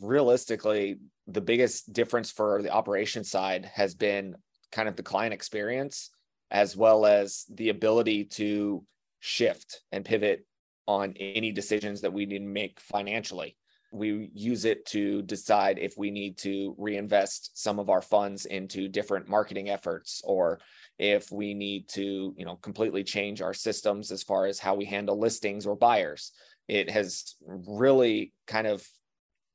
Realistically, 0.00 0.98
the 1.26 1.40
biggest 1.40 1.92
difference 1.92 2.30
for 2.30 2.62
the 2.62 2.70
operation 2.70 3.24
side 3.24 3.68
has 3.74 3.94
been 3.94 4.36
kind 4.70 4.88
of 4.88 4.94
the 4.94 5.02
client 5.02 5.34
experience 5.34 6.10
as 6.52 6.76
well 6.76 7.04
as 7.04 7.44
the 7.52 7.70
ability 7.70 8.24
to 8.24 8.84
shift 9.18 9.80
and 9.90 10.04
pivot 10.04 10.46
on 10.86 11.14
any 11.18 11.50
decisions 11.50 12.02
that 12.02 12.12
we 12.12 12.26
need 12.26 12.38
to 12.38 12.44
make 12.44 12.78
financially. 12.78 13.56
We 13.92 14.30
use 14.34 14.64
it 14.64 14.86
to 14.86 15.22
decide 15.22 15.78
if 15.80 15.96
we 15.96 16.12
need 16.12 16.38
to 16.38 16.76
reinvest 16.78 17.58
some 17.60 17.80
of 17.80 17.90
our 17.90 18.02
funds 18.02 18.46
into 18.46 18.88
different 18.88 19.28
marketing 19.28 19.68
efforts 19.68 20.22
or 20.24 20.60
if 20.98 21.30
we 21.30 21.54
need 21.54 21.88
to 21.88 22.34
you 22.36 22.44
know 22.44 22.56
completely 22.56 23.04
change 23.04 23.42
our 23.42 23.54
systems 23.54 24.10
as 24.10 24.22
far 24.22 24.46
as 24.46 24.58
how 24.58 24.74
we 24.74 24.84
handle 24.84 25.18
listings 25.18 25.66
or 25.66 25.76
buyers. 25.76 26.32
It 26.68 26.90
has 26.90 27.36
really 27.46 28.32
kind 28.46 28.66
of 28.66 28.86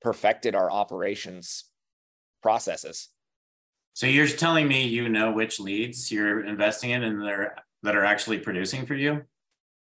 perfected 0.02 0.56
our 0.56 0.72
operations 0.72 1.66
processes. 2.42 3.10
So 3.94 4.08
you're 4.08 4.28
telling 4.28 4.68
me 4.68 4.88
you 4.88 5.10
know 5.10 5.32
which 5.32 5.60
leads 5.60 6.12
you're 6.12 6.46
investing 6.46 6.92
in 6.92 7.04
and 7.04 7.22
they're 7.22 7.56
that 7.84 7.96
are 7.96 8.06
actually 8.06 8.38
producing 8.40 8.86
for 8.86 8.96
you? 8.96 9.24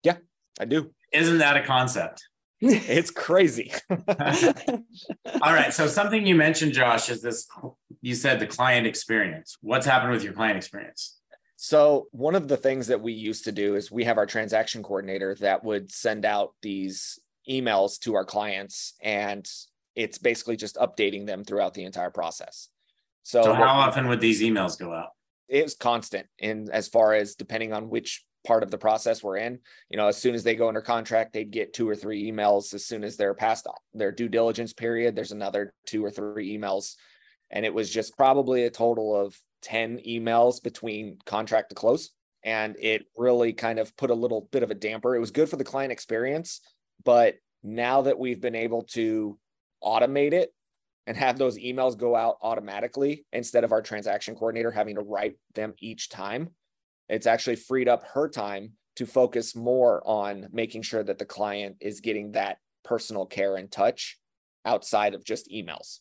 Yeah 0.02 0.16
i 0.60 0.64
do. 0.64 0.90
Isn't 1.12 1.38
that 1.38 1.56
a 1.56 1.62
concept? 1.62 2.28
It's 2.60 3.10
crazy. 3.10 3.72
All 3.90 5.52
right 5.52 5.72
so 5.72 5.86
something 5.86 6.26
you 6.26 6.34
mentioned 6.34 6.74
josh 6.74 7.08
is 7.08 7.22
this 7.22 7.48
you 8.02 8.14
said 8.14 8.40
the 8.40 8.46
client 8.46 8.86
experience. 8.86 9.56
What's 9.62 9.86
happened 9.86 10.12
with 10.12 10.22
your 10.22 10.34
client 10.34 10.58
experience 10.58 11.16
So, 11.66 12.06
one 12.12 12.36
of 12.36 12.46
the 12.46 12.56
things 12.56 12.86
that 12.86 13.00
we 13.00 13.12
used 13.12 13.46
to 13.46 13.50
do 13.50 13.74
is 13.74 13.90
we 13.90 14.04
have 14.04 14.18
our 14.18 14.26
transaction 14.26 14.84
coordinator 14.84 15.34
that 15.40 15.64
would 15.64 15.90
send 15.90 16.24
out 16.24 16.54
these 16.62 17.18
emails 17.50 17.98
to 18.02 18.14
our 18.14 18.24
clients, 18.24 18.94
and 19.02 19.44
it's 19.96 20.16
basically 20.16 20.56
just 20.56 20.76
updating 20.76 21.26
them 21.26 21.42
throughout 21.42 21.74
the 21.74 21.82
entire 21.82 22.12
process. 22.12 22.68
So, 23.24 23.42
so 23.42 23.52
how 23.52 23.80
often 23.80 24.06
would 24.06 24.20
these 24.20 24.42
emails 24.42 24.78
go 24.78 24.94
out? 24.94 25.08
It 25.48 25.64
was 25.64 25.74
constant 25.74 26.28
and 26.40 26.70
as 26.70 26.86
far 26.86 27.14
as 27.14 27.34
depending 27.34 27.72
on 27.72 27.90
which 27.90 28.24
part 28.46 28.62
of 28.62 28.70
the 28.70 28.78
process 28.78 29.20
we're 29.20 29.38
in. 29.38 29.58
You 29.88 29.96
know, 29.96 30.06
as 30.06 30.16
soon 30.16 30.36
as 30.36 30.44
they 30.44 30.54
go 30.54 30.68
under 30.68 30.82
contract, 30.82 31.32
they'd 31.32 31.50
get 31.50 31.74
two 31.74 31.88
or 31.88 31.96
three 31.96 32.30
emails. 32.30 32.74
As 32.74 32.86
soon 32.86 33.02
as 33.02 33.16
they're 33.16 33.34
past 33.34 33.66
their 33.92 34.12
due 34.12 34.28
diligence 34.28 34.72
period, 34.72 35.16
there's 35.16 35.32
another 35.32 35.74
two 35.84 36.04
or 36.04 36.12
three 36.12 36.56
emails. 36.56 36.94
And 37.50 37.66
it 37.66 37.74
was 37.74 37.90
just 37.90 38.16
probably 38.16 38.62
a 38.62 38.70
total 38.70 39.16
of 39.16 39.36
10 39.66 39.98
emails 40.06 40.62
between 40.62 41.18
contract 41.26 41.70
to 41.70 41.74
close. 41.74 42.10
And 42.44 42.76
it 42.78 43.06
really 43.16 43.52
kind 43.52 43.80
of 43.80 43.96
put 43.96 44.10
a 44.10 44.14
little 44.14 44.48
bit 44.52 44.62
of 44.62 44.70
a 44.70 44.74
damper. 44.74 45.16
It 45.16 45.20
was 45.20 45.32
good 45.32 45.48
for 45.48 45.56
the 45.56 45.64
client 45.64 45.90
experience. 45.90 46.60
But 47.04 47.34
now 47.64 48.02
that 48.02 48.18
we've 48.18 48.40
been 48.40 48.54
able 48.54 48.82
to 48.82 49.36
automate 49.82 50.32
it 50.32 50.52
and 51.08 51.16
have 51.16 51.36
those 51.36 51.58
emails 51.58 51.98
go 51.98 52.14
out 52.14 52.36
automatically 52.42 53.26
instead 53.32 53.64
of 53.64 53.72
our 53.72 53.82
transaction 53.82 54.36
coordinator 54.36 54.70
having 54.70 54.94
to 54.94 55.02
write 55.02 55.34
them 55.56 55.74
each 55.80 56.08
time. 56.08 56.50
It's 57.08 57.26
actually 57.26 57.56
freed 57.56 57.88
up 57.88 58.04
her 58.14 58.28
time 58.28 58.72
to 58.96 59.06
focus 59.06 59.56
more 59.56 60.00
on 60.06 60.46
making 60.52 60.82
sure 60.82 61.02
that 61.02 61.18
the 61.18 61.24
client 61.24 61.76
is 61.80 62.00
getting 62.00 62.32
that 62.32 62.58
personal 62.84 63.26
care 63.26 63.56
and 63.56 63.70
touch 63.70 64.18
outside 64.64 65.14
of 65.14 65.24
just 65.24 65.50
emails. 65.50 65.98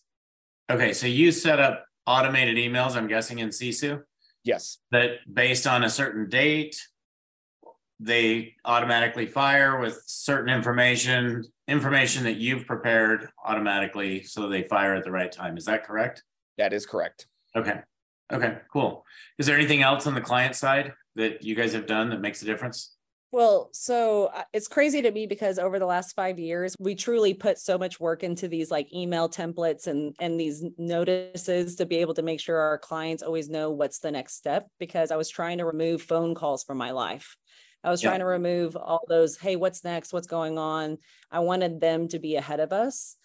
Okay, 0.70 0.94
so 0.94 1.08
you 1.08 1.32
set 1.32 1.60
up 1.60 1.85
automated 2.08 2.58
emails, 2.58 2.96
I'm 2.96 3.08
guessing 3.08 3.40
in 3.40 3.50
Sisu? 3.50 4.02
Yes. 4.44 4.80
That 4.92 5.18
based 5.32 5.68
on 5.68 5.84
a 5.84 5.90
certain 5.90 6.30
date, 6.30 6.80
they 8.00 8.56
automatically 8.66 9.26
fire 9.26 9.80
with 9.80 10.02
certain 10.06 10.54
information 10.54 11.44
information 11.68 12.24
that 12.26 12.36
you've 12.36 12.66
prepared 12.66 13.30
automatically 13.44 14.22
so 14.24 14.48
they 14.48 14.64
fire 14.64 14.94
at 14.94 15.04
the 15.04 15.12
right 15.12 15.32
time. 15.32 15.58
Is 15.58 15.66
that 15.66 15.86
correct? 15.86 16.24
That 16.58 16.74
is 16.74 16.86
correct. 16.86 17.28
Okay. 17.56 17.80
Okay, 18.32 18.58
cool. 18.74 19.06
Is 19.38 19.46
there 19.46 19.56
anything 19.56 19.82
else 19.82 20.08
on 20.08 20.16
the 20.16 20.22
client 20.22 20.56
side 20.56 20.94
that 21.16 21.44
you 21.44 21.56
guys 21.56 21.74
have 21.74 21.86
done 21.86 22.10
that 22.10 22.22
makes 22.22 22.42
a 22.42 22.46
difference? 22.46 22.95
Well, 23.32 23.70
so 23.74 24.28
uh, 24.28 24.44
it's 24.54 24.68
crazy 24.68 25.02
to 25.02 25.12
me 25.12 25.28
because 25.28 25.60
over 25.60 25.78
the 25.78 25.86
last 25.86 26.14
5 26.16 26.40
years 26.40 26.76
we 26.80 26.96
truly 26.96 27.34
put 27.34 27.58
so 27.58 27.78
much 27.78 28.00
work 28.00 28.24
into 28.24 28.48
these 28.48 28.72
like 28.72 28.94
email 28.94 29.28
templates 29.28 29.88
and 29.88 30.16
and 30.20 30.40
these 30.40 30.64
notices 30.78 31.76
to 31.76 31.86
be 31.86 31.98
able 31.98 32.14
to 32.14 32.22
make 32.22 32.40
sure 32.40 32.58
our 32.58 32.78
clients 32.78 33.24
always 33.24 33.50
know 33.50 33.72
what's 33.72 34.00
the 34.00 34.12
next 34.12 34.36
step 34.36 34.68
because 34.80 35.12
I 35.12 35.18
was 35.18 35.30
trying 35.30 35.58
to 35.58 35.66
remove 35.66 36.02
phone 36.02 36.34
calls 36.34 36.64
from 36.64 36.78
my 36.78 36.92
life. 36.92 37.36
I 37.84 37.90
was 37.92 38.02
trying 38.02 38.20
to 38.20 38.26
remove 38.26 38.76
all 38.76 39.02
those, 39.08 39.38
hey, 39.38 39.56
what's 39.58 39.84
next? 39.84 40.14
What's 40.14 40.28
going 40.28 40.58
on? 40.58 40.98
I 41.30 41.40
wanted 41.40 41.82
them 41.82 42.08
to 42.10 42.20
be 42.20 42.36
ahead 42.36 42.60
of 42.60 42.72
us. 42.74 43.18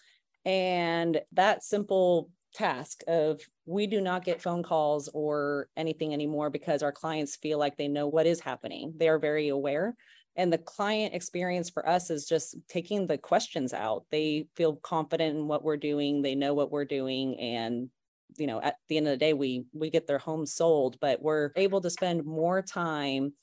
And 0.45 1.21
that 1.31 1.63
simple 1.63 2.29
task 2.53 3.01
of 3.07 3.41
we 3.65 3.87
do 3.87 4.01
not 4.01 4.25
get 4.25 4.41
phone 4.41 4.63
calls 4.63 5.09
or 5.13 5.67
anything 5.77 6.13
anymore 6.13 6.49
because 6.49 6.83
our 6.83 6.91
clients 6.91 7.35
feel 7.35 7.57
like 7.57 7.77
they 7.77 7.87
know 7.87 8.07
what 8.07 8.25
is 8.25 8.39
happening. 8.39 8.93
They 8.97 9.09
are 9.09 9.19
very 9.19 9.49
aware. 9.49 9.95
And 10.35 10.51
the 10.51 10.57
client 10.57 11.13
experience 11.13 11.69
for 11.69 11.87
us 11.87 12.09
is 12.09 12.25
just 12.25 12.55
taking 12.69 13.05
the 13.05 13.17
questions 13.17 13.73
out. 13.73 14.05
They 14.11 14.47
feel 14.55 14.77
confident 14.77 15.37
in 15.37 15.47
what 15.47 15.63
we're 15.63 15.77
doing, 15.77 16.21
they 16.21 16.35
know 16.35 16.53
what 16.53 16.71
we're 16.71 16.85
doing. 16.85 17.39
And 17.39 17.89
you 18.37 18.47
know 18.47 18.61
at 18.61 18.75
the 18.87 18.95
end 18.95 19.07
of 19.07 19.11
the 19.11 19.17
day 19.17 19.33
we 19.33 19.65
we 19.73 19.89
get 19.89 20.07
their 20.07 20.17
home 20.17 20.45
sold 20.45 20.97
but 21.01 21.21
we're 21.21 21.51
able 21.57 21.81
to 21.81 21.89
spend 21.89 22.23
more 22.23 22.61
time 22.61 23.33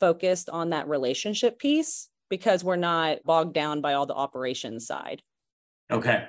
focused 0.00 0.48
on 0.48 0.70
that 0.70 0.88
relationship 0.88 1.58
piece 1.58 2.08
because 2.28 2.64
we're 2.64 2.76
not 2.76 3.18
bogged 3.24 3.54
down 3.54 3.80
by 3.80 3.94
all 3.94 4.06
the 4.06 4.14
operations 4.14 4.86
side. 4.86 5.22
Okay. 5.90 6.26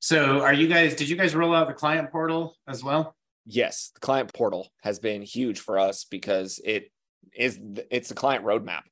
So 0.00 0.40
are 0.40 0.52
you 0.52 0.68
guys, 0.68 0.94
did 0.94 1.08
you 1.08 1.16
guys 1.16 1.34
roll 1.34 1.54
out 1.54 1.68
the 1.68 1.74
client 1.74 2.10
portal 2.10 2.56
as 2.68 2.84
well? 2.84 3.16
Yes, 3.46 3.90
the 3.94 4.00
client 4.00 4.32
portal 4.32 4.68
has 4.82 4.98
been 4.98 5.22
huge 5.22 5.60
for 5.60 5.78
us 5.78 6.04
because 6.04 6.60
it 6.64 6.90
is 7.32 7.58
it's 7.90 8.08
the 8.08 8.14
client 8.14 8.44
roadmap 8.44 8.82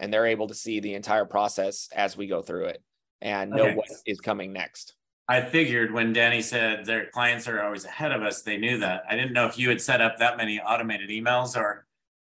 and 0.00 0.12
they're 0.12 0.26
able 0.26 0.48
to 0.48 0.54
see 0.54 0.80
the 0.80 0.94
entire 0.94 1.24
process 1.24 1.88
as 1.94 2.16
we 2.16 2.26
go 2.26 2.42
through 2.42 2.66
it 2.66 2.82
and 3.20 3.50
know 3.50 3.64
okay. 3.64 3.74
what 3.74 3.88
is 4.06 4.20
coming 4.20 4.52
next. 4.52 4.94
I 5.28 5.40
figured 5.40 5.92
when 5.92 6.14
Dani 6.14 6.42
said 6.42 6.84
their 6.84 7.06
clients 7.06 7.48
are 7.48 7.62
always 7.62 7.84
ahead 7.84 8.12
of 8.12 8.22
us, 8.22 8.42
they 8.42 8.58
knew 8.58 8.78
that. 8.78 9.02
I 9.08 9.16
didn't 9.16 9.32
know 9.32 9.46
if 9.46 9.58
you 9.58 9.68
had 9.68 9.80
set 9.80 10.00
up 10.00 10.18
that 10.18 10.36
many 10.36 10.60
automated 10.60 11.10
emails 11.10 11.56
or 11.56 11.86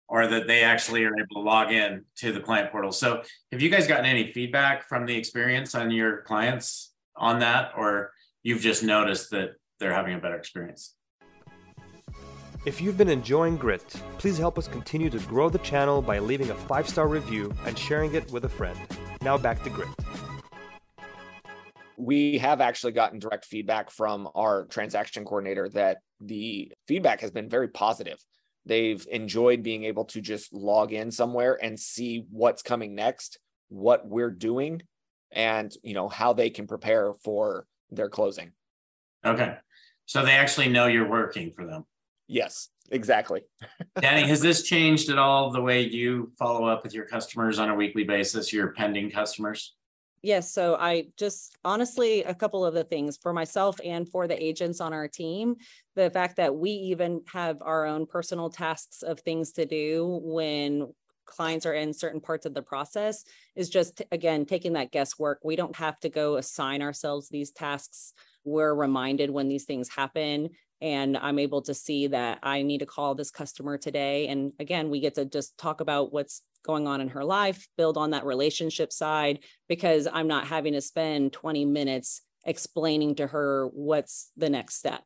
or 0.09 0.25
that 0.25 0.47
they 0.47 0.63
actually 0.63 1.03
are 1.03 1.13
able 1.13 1.35
to 1.35 1.39
log 1.41 1.71
in 1.71 2.05
to 2.15 2.31
the 2.31 2.39
client 2.39 2.71
portal. 2.71 2.93
So 2.93 3.21
have 3.51 3.61
you 3.61 3.69
guys 3.69 3.87
gotten 3.87 4.05
any 4.05 4.31
feedback 4.31 4.87
from 4.87 5.05
the 5.05 5.15
experience 5.15 5.75
on 5.75 5.91
your 5.91 6.21
clients 6.21 6.93
on 7.15 7.39
that, 7.39 7.71
or 7.75 8.11
you've 8.47 8.61
just 8.61 8.81
noticed 8.81 9.29
that 9.29 9.49
they're 9.77 9.93
having 9.93 10.13
a 10.13 10.17
better 10.19 10.37
experience? 10.37 10.95
If 12.65 12.79
you've 12.79 12.97
been 12.97 13.09
enjoying 13.09 13.57
Grit, 13.57 13.85
please 14.19 14.37
help 14.37 14.57
us 14.57 14.69
continue 14.69 15.09
to 15.09 15.19
grow 15.19 15.49
the 15.49 15.57
channel 15.59 16.01
by 16.01 16.19
leaving 16.19 16.49
a 16.49 16.55
five 16.55 16.87
star 16.87 17.09
review 17.09 17.53
and 17.65 17.77
sharing 17.77 18.15
it 18.15 18.31
with 18.31 18.45
a 18.45 18.49
friend. 18.49 18.79
Now 19.21 19.37
back 19.37 19.61
to 19.65 19.69
Grit. 19.69 19.89
We 21.97 22.37
have 22.37 22.61
actually 22.61 22.93
gotten 22.93 23.19
direct 23.19 23.43
feedback 23.43 23.91
from 23.91 24.29
our 24.33 24.63
transaction 24.67 25.25
coordinator 25.25 25.67
that 25.69 25.97
the 26.21 26.71
feedback 26.87 27.19
has 27.19 27.31
been 27.31 27.49
very 27.49 27.67
positive. 27.67 28.17
They've 28.65 29.05
enjoyed 29.11 29.61
being 29.61 29.83
able 29.83 30.05
to 30.05 30.21
just 30.21 30.53
log 30.53 30.93
in 30.93 31.11
somewhere 31.11 31.59
and 31.61 31.77
see 31.77 32.23
what's 32.29 32.61
coming 32.61 32.95
next, 32.95 33.39
what 33.67 34.07
we're 34.07 34.31
doing, 34.31 34.83
and 35.33 35.69
you 35.83 35.93
know 35.93 36.07
how 36.07 36.31
they 36.31 36.49
can 36.49 36.65
prepare 36.65 37.13
for 37.25 37.65
their 37.91 38.09
closing. 38.09 38.51
Okay. 39.25 39.55
So 40.05 40.23
they 40.23 40.33
actually 40.33 40.69
know 40.69 40.87
you're 40.87 41.09
working 41.09 41.51
for 41.51 41.65
them. 41.65 41.85
Yes, 42.27 42.69
exactly. 42.91 43.41
Dani, 43.97 44.25
has 44.25 44.41
this 44.41 44.63
changed 44.63 45.09
at 45.09 45.17
all 45.17 45.51
the 45.51 45.61
way 45.61 45.81
you 45.81 46.31
follow 46.37 46.65
up 46.67 46.83
with 46.83 46.93
your 46.93 47.05
customers 47.05 47.59
on 47.59 47.69
a 47.69 47.75
weekly 47.75 48.03
basis, 48.03 48.51
your 48.51 48.73
pending 48.73 49.11
customers? 49.11 49.75
Yes. 50.23 50.51
So 50.51 50.75
I 50.75 51.07
just 51.17 51.57
honestly, 51.63 52.23
a 52.23 52.33
couple 52.33 52.65
of 52.65 52.73
the 52.73 52.83
things 52.83 53.17
for 53.17 53.33
myself 53.33 53.79
and 53.83 54.09
for 54.09 54.27
the 54.27 54.43
agents 54.43 54.81
on 54.81 54.91
our 54.91 55.07
team, 55.07 55.55
the 55.95 56.09
fact 56.09 56.37
that 56.37 56.55
we 56.55 56.71
even 56.71 57.21
have 57.31 57.61
our 57.61 57.85
own 57.85 58.05
personal 58.07 58.49
tasks 58.49 59.03
of 59.03 59.19
things 59.19 59.51
to 59.53 59.65
do 59.65 60.19
when 60.23 60.91
clients 61.27 61.65
are 61.65 61.73
in 61.73 61.93
certain 61.93 62.19
parts 62.19 62.45
of 62.45 62.53
the 62.53 62.61
process 62.61 63.23
is 63.55 63.69
just 63.69 64.01
again 64.11 64.45
taking 64.45 64.73
that 64.73 64.91
guesswork 64.91 65.39
we 65.43 65.55
don't 65.55 65.75
have 65.75 65.99
to 65.99 66.09
go 66.09 66.37
assign 66.37 66.81
ourselves 66.81 67.29
these 67.29 67.51
tasks 67.51 68.13
we're 68.43 68.73
reminded 68.73 69.29
when 69.29 69.47
these 69.47 69.65
things 69.65 69.89
happen 69.89 70.49
and 70.81 71.17
i'm 71.17 71.37
able 71.37 71.61
to 71.61 71.73
see 71.73 72.07
that 72.07 72.39
i 72.43 72.61
need 72.61 72.79
to 72.79 72.85
call 72.85 73.13
this 73.13 73.31
customer 73.31 73.77
today 73.77 74.27
and 74.27 74.53
again 74.59 74.89
we 74.89 74.99
get 74.99 75.15
to 75.15 75.25
just 75.25 75.57
talk 75.57 75.81
about 75.81 76.11
what's 76.11 76.41
going 76.67 76.85
on 76.85 77.01
in 77.01 77.09
her 77.09 77.23
life, 77.23 77.67
build 77.77 77.97
on 77.97 78.11
that 78.11 78.25
relationship 78.25 78.91
side 78.93 79.39
because 79.67 80.07
I'm 80.11 80.27
not 80.27 80.45
having 80.45 80.73
to 80.73 80.81
spend 80.81 81.33
20 81.33 81.65
minutes 81.65 82.21
explaining 82.45 83.15
to 83.15 83.27
her 83.27 83.67
what's 83.73 84.31
the 84.37 84.49
next 84.49 84.75
step. 84.75 85.03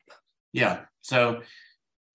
Yeah. 0.52 0.82
So 1.02 1.42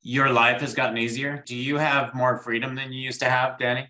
your 0.02 0.30
life 0.30 0.60
has 0.60 0.74
gotten 0.74 0.98
easier. 0.98 1.42
Do 1.46 1.56
you 1.56 1.78
have 1.78 2.14
more 2.14 2.36
freedom 2.38 2.74
than 2.74 2.92
you 2.92 3.00
used 3.00 3.20
to 3.20 3.30
have, 3.30 3.56
Dani? 3.58 3.88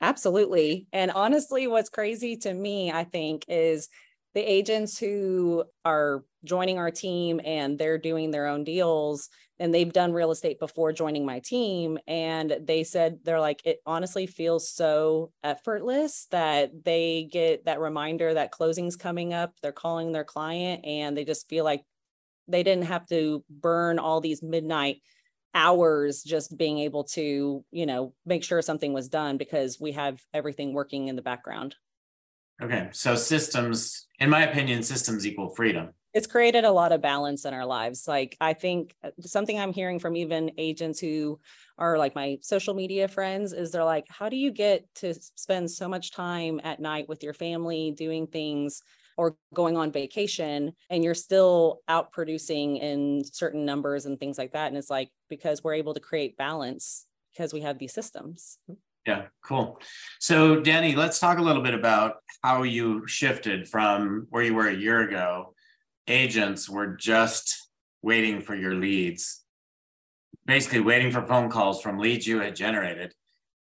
Absolutely. 0.00 0.86
And 0.92 1.10
honestly, 1.10 1.66
what's 1.66 1.90
crazy 1.90 2.36
to 2.38 2.54
me, 2.54 2.90
I 2.90 3.04
think, 3.04 3.44
is 3.48 3.88
the 4.34 4.40
agents 4.40 4.98
who 4.98 5.64
are 5.84 6.24
joining 6.44 6.78
our 6.78 6.90
team 6.90 7.40
and 7.44 7.78
they're 7.78 7.98
doing 7.98 8.30
their 8.30 8.46
own 8.46 8.64
deals 8.64 9.28
and 9.58 9.74
they've 9.74 9.92
done 9.92 10.12
real 10.12 10.30
estate 10.30 10.58
before 10.58 10.92
joining 10.92 11.26
my 11.26 11.40
team 11.40 11.98
and 12.06 12.56
they 12.62 12.82
said 12.84 13.18
they're 13.24 13.40
like 13.40 13.60
it 13.66 13.80
honestly 13.84 14.26
feels 14.26 14.70
so 14.70 15.32
effortless 15.42 16.26
that 16.30 16.70
they 16.84 17.28
get 17.30 17.64
that 17.66 17.80
reminder 17.80 18.32
that 18.32 18.52
closing's 18.52 18.96
coming 18.96 19.34
up 19.34 19.52
they're 19.60 19.72
calling 19.72 20.12
their 20.12 20.24
client 20.24 20.82
and 20.86 21.14
they 21.16 21.24
just 21.24 21.48
feel 21.48 21.64
like 21.64 21.82
they 22.48 22.62
didn't 22.62 22.84
have 22.84 23.06
to 23.06 23.44
burn 23.48 23.98
all 23.98 24.20
these 24.20 24.42
midnight 24.42 25.02
hours 25.54 26.22
just 26.22 26.56
being 26.56 26.78
able 26.78 27.04
to 27.04 27.64
you 27.70 27.86
know 27.86 28.14
make 28.24 28.44
sure 28.44 28.62
something 28.62 28.92
was 28.92 29.08
done 29.08 29.36
because 29.36 29.80
we 29.80 29.92
have 29.92 30.20
everything 30.32 30.72
working 30.72 31.08
in 31.08 31.16
the 31.16 31.22
background 31.22 31.74
okay 32.62 32.88
so 32.92 33.14
systems 33.14 34.06
in 34.18 34.30
my 34.30 34.42
opinion 34.42 34.82
systems 34.82 35.26
equal 35.26 35.48
freedom 35.48 35.90
it's 36.12 36.26
created 36.26 36.64
a 36.64 36.72
lot 36.72 36.92
of 36.92 37.00
balance 37.00 37.44
in 37.44 37.54
our 37.54 37.64
lives. 37.64 38.08
Like 38.08 38.36
I 38.40 38.52
think 38.52 38.94
uh, 39.04 39.10
something 39.20 39.58
I'm 39.58 39.72
hearing 39.72 40.00
from 40.00 40.16
even 40.16 40.50
agents 40.58 40.98
who 40.98 41.38
are 41.78 41.98
like 41.98 42.14
my 42.14 42.38
social 42.42 42.74
media 42.74 43.06
friends 43.06 43.52
is 43.52 43.70
they're 43.70 43.84
like, 43.84 44.06
how 44.08 44.28
do 44.28 44.36
you 44.36 44.50
get 44.50 44.92
to 44.96 45.14
spend 45.14 45.70
so 45.70 45.88
much 45.88 46.10
time 46.10 46.60
at 46.64 46.80
night 46.80 47.08
with 47.08 47.22
your 47.22 47.32
family 47.32 47.94
doing 47.96 48.26
things 48.26 48.82
or 49.20 49.36
going 49.52 49.76
on 49.76 49.92
vacation 49.92 50.72
and 50.88 51.04
you're 51.04 51.14
still 51.14 51.82
out 51.88 52.10
producing 52.10 52.78
in 52.78 53.22
certain 53.22 53.66
numbers 53.66 54.06
and 54.06 54.18
things 54.18 54.38
like 54.38 54.52
that? 54.52 54.68
And 54.68 54.78
it's 54.78 54.88
like 54.88 55.10
because 55.28 55.62
we're 55.62 55.74
able 55.74 55.92
to 55.92 56.00
create 56.00 56.38
balance 56.38 57.04
because 57.30 57.52
we 57.52 57.60
have 57.60 57.78
these 57.78 57.92
systems. 57.92 58.56
Mm-hmm. 58.70 58.80
Yeah, 59.06 59.26
cool. 59.44 59.78
So, 60.20 60.62
Dani, 60.62 60.96
let's 60.96 61.18
talk 61.18 61.36
a 61.38 61.42
little 61.42 61.62
bit 61.62 61.74
about 61.74 62.16
how 62.42 62.62
you 62.62 63.06
shifted 63.06 63.68
from 63.68 64.26
where 64.30 64.42
you 64.42 64.54
were 64.54 64.68
a 64.68 64.74
year 64.74 65.00
ago. 65.00 65.54
Agents 66.06 66.68
were 66.68 66.96
just 66.96 67.68
waiting 68.00 68.40
for 68.40 68.54
your 68.54 68.74
leads, 68.74 69.42
basically 70.46 70.80
waiting 70.80 71.10
for 71.10 71.26
phone 71.26 71.50
calls 71.50 71.82
from 71.82 71.98
leads 71.98 72.26
you 72.26 72.40
had 72.40 72.56
generated. 72.56 73.14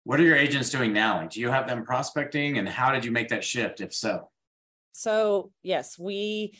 What 0.04 0.18
are 0.18 0.24
your 0.24 0.36
agents 0.36 0.70
doing 0.70 0.94
now? 0.94 1.26
Do 1.26 1.40
you 1.40 1.50
have 1.50 1.66
them 1.66 1.84
prospecting 1.84 2.56
and 2.58 2.68
how 2.68 2.92
did 2.92 3.04
you 3.04 3.10
make 3.10 3.28
that 3.28 3.44
shift, 3.44 3.80
if 3.80 3.94
so? 3.94 4.30
So, 4.92 5.52
yes, 5.62 5.98
we 5.98 6.54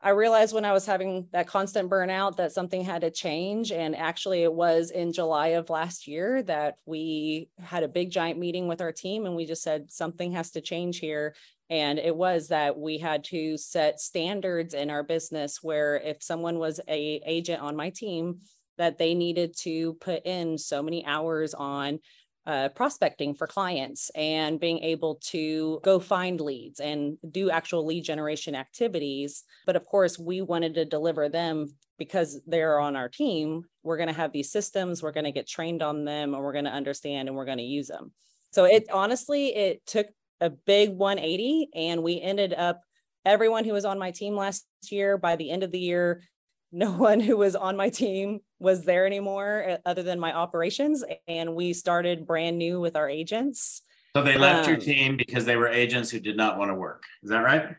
I 0.00 0.10
realized 0.10 0.54
when 0.54 0.64
I 0.64 0.72
was 0.72 0.86
having 0.86 1.26
that 1.32 1.48
constant 1.48 1.90
burnout 1.90 2.36
that 2.36 2.52
something 2.52 2.84
had 2.84 3.00
to 3.00 3.10
change. 3.10 3.72
And 3.72 3.96
actually, 3.96 4.44
it 4.44 4.52
was 4.52 4.92
in 4.92 5.12
July 5.12 5.48
of 5.48 5.70
last 5.70 6.06
year 6.06 6.40
that 6.44 6.76
we 6.86 7.48
had 7.60 7.82
a 7.82 7.88
big 7.88 8.10
giant 8.10 8.38
meeting 8.38 8.68
with 8.68 8.80
our 8.80 8.92
team 8.92 9.26
and 9.26 9.34
we 9.34 9.44
just 9.44 9.62
said 9.62 9.90
something 9.90 10.32
has 10.32 10.52
to 10.52 10.60
change 10.60 11.00
here. 11.00 11.34
And 11.68 11.98
it 11.98 12.14
was 12.14 12.48
that 12.48 12.78
we 12.78 12.98
had 12.98 13.24
to 13.24 13.58
set 13.58 14.00
standards 14.00 14.72
in 14.72 14.88
our 14.88 15.02
business 15.02 15.58
where 15.62 15.96
if 15.96 16.22
someone 16.22 16.60
was 16.60 16.80
a 16.88 17.20
agent 17.26 17.60
on 17.60 17.74
my 17.74 17.90
team, 17.90 18.40
that 18.78 18.96
they 18.96 19.12
needed 19.12 19.56
to 19.56 19.94
put 19.94 20.24
in 20.24 20.56
so 20.56 20.82
many 20.82 21.04
hours 21.04 21.52
on 21.52 21.98
uh, 22.48 22.70
prospecting 22.70 23.34
for 23.34 23.46
clients 23.46 24.10
and 24.14 24.58
being 24.58 24.78
able 24.78 25.16
to 25.16 25.80
go 25.84 26.00
find 26.00 26.40
leads 26.40 26.80
and 26.80 27.18
do 27.30 27.50
actual 27.50 27.84
lead 27.84 28.02
generation 28.02 28.54
activities. 28.54 29.44
But 29.66 29.76
of 29.76 29.84
course, 29.84 30.18
we 30.18 30.40
wanted 30.40 30.72
to 30.74 30.86
deliver 30.86 31.28
them 31.28 31.68
because 31.98 32.40
they're 32.46 32.80
on 32.80 32.96
our 32.96 33.10
team. 33.10 33.64
We're 33.82 33.98
going 33.98 34.08
to 34.08 34.14
have 34.14 34.32
these 34.32 34.50
systems, 34.50 35.02
we're 35.02 35.12
going 35.12 35.24
to 35.24 35.30
get 35.32 35.46
trained 35.46 35.82
on 35.82 36.06
them, 36.06 36.32
and 36.32 36.42
we're 36.42 36.54
going 36.54 36.64
to 36.64 36.70
understand 36.70 37.28
and 37.28 37.36
we're 37.36 37.44
going 37.44 37.58
to 37.58 37.64
use 37.64 37.88
them. 37.88 38.12
So 38.50 38.64
it 38.64 38.86
honestly, 38.90 39.54
it 39.54 39.84
took 39.84 40.06
a 40.40 40.48
big 40.48 40.90
180, 40.90 41.68
and 41.74 42.02
we 42.02 42.18
ended 42.18 42.54
up 42.54 42.80
everyone 43.26 43.66
who 43.66 43.74
was 43.74 43.84
on 43.84 43.98
my 43.98 44.10
team 44.10 44.34
last 44.34 44.64
year 44.90 45.18
by 45.18 45.36
the 45.36 45.50
end 45.50 45.64
of 45.64 45.70
the 45.70 45.78
year 45.78 46.22
no 46.72 46.92
one 46.92 47.18
who 47.18 47.36
was 47.36 47.56
on 47.56 47.76
my 47.76 47.88
team 47.88 48.40
was 48.58 48.84
there 48.84 49.06
anymore 49.06 49.64
uh, 49.68 49.76
other 49.86 50.02
than 50.02 50.18
my 50.18 50.32
operations 50.32 51.04
and 51.26 51.54
we 51.54 51.72
started 51.72 52.26
brand 52.26 52.58
new 52.58 52.80
with 52.80 52.96
our 52.96 53.08
agents. 53.08 53.82
So 54.16 54.22
they 54.22 54.36
left 54.36 54.66
um, 54.66 54.74
your 54.74 54.80
team 54.80 55.16
because 55.16 55.44
they 55.44 55.56
were 55.56 55.68
agents 55.68 56.10
who 56.10 56.18
did 56.18 56.36
not 56.36 56.58
want 56.58 56.70
to 56.70 56.74
work. 56.74 57.04
Is 57.22 57.30
that 57.30 57.40
right? 57.40 57.76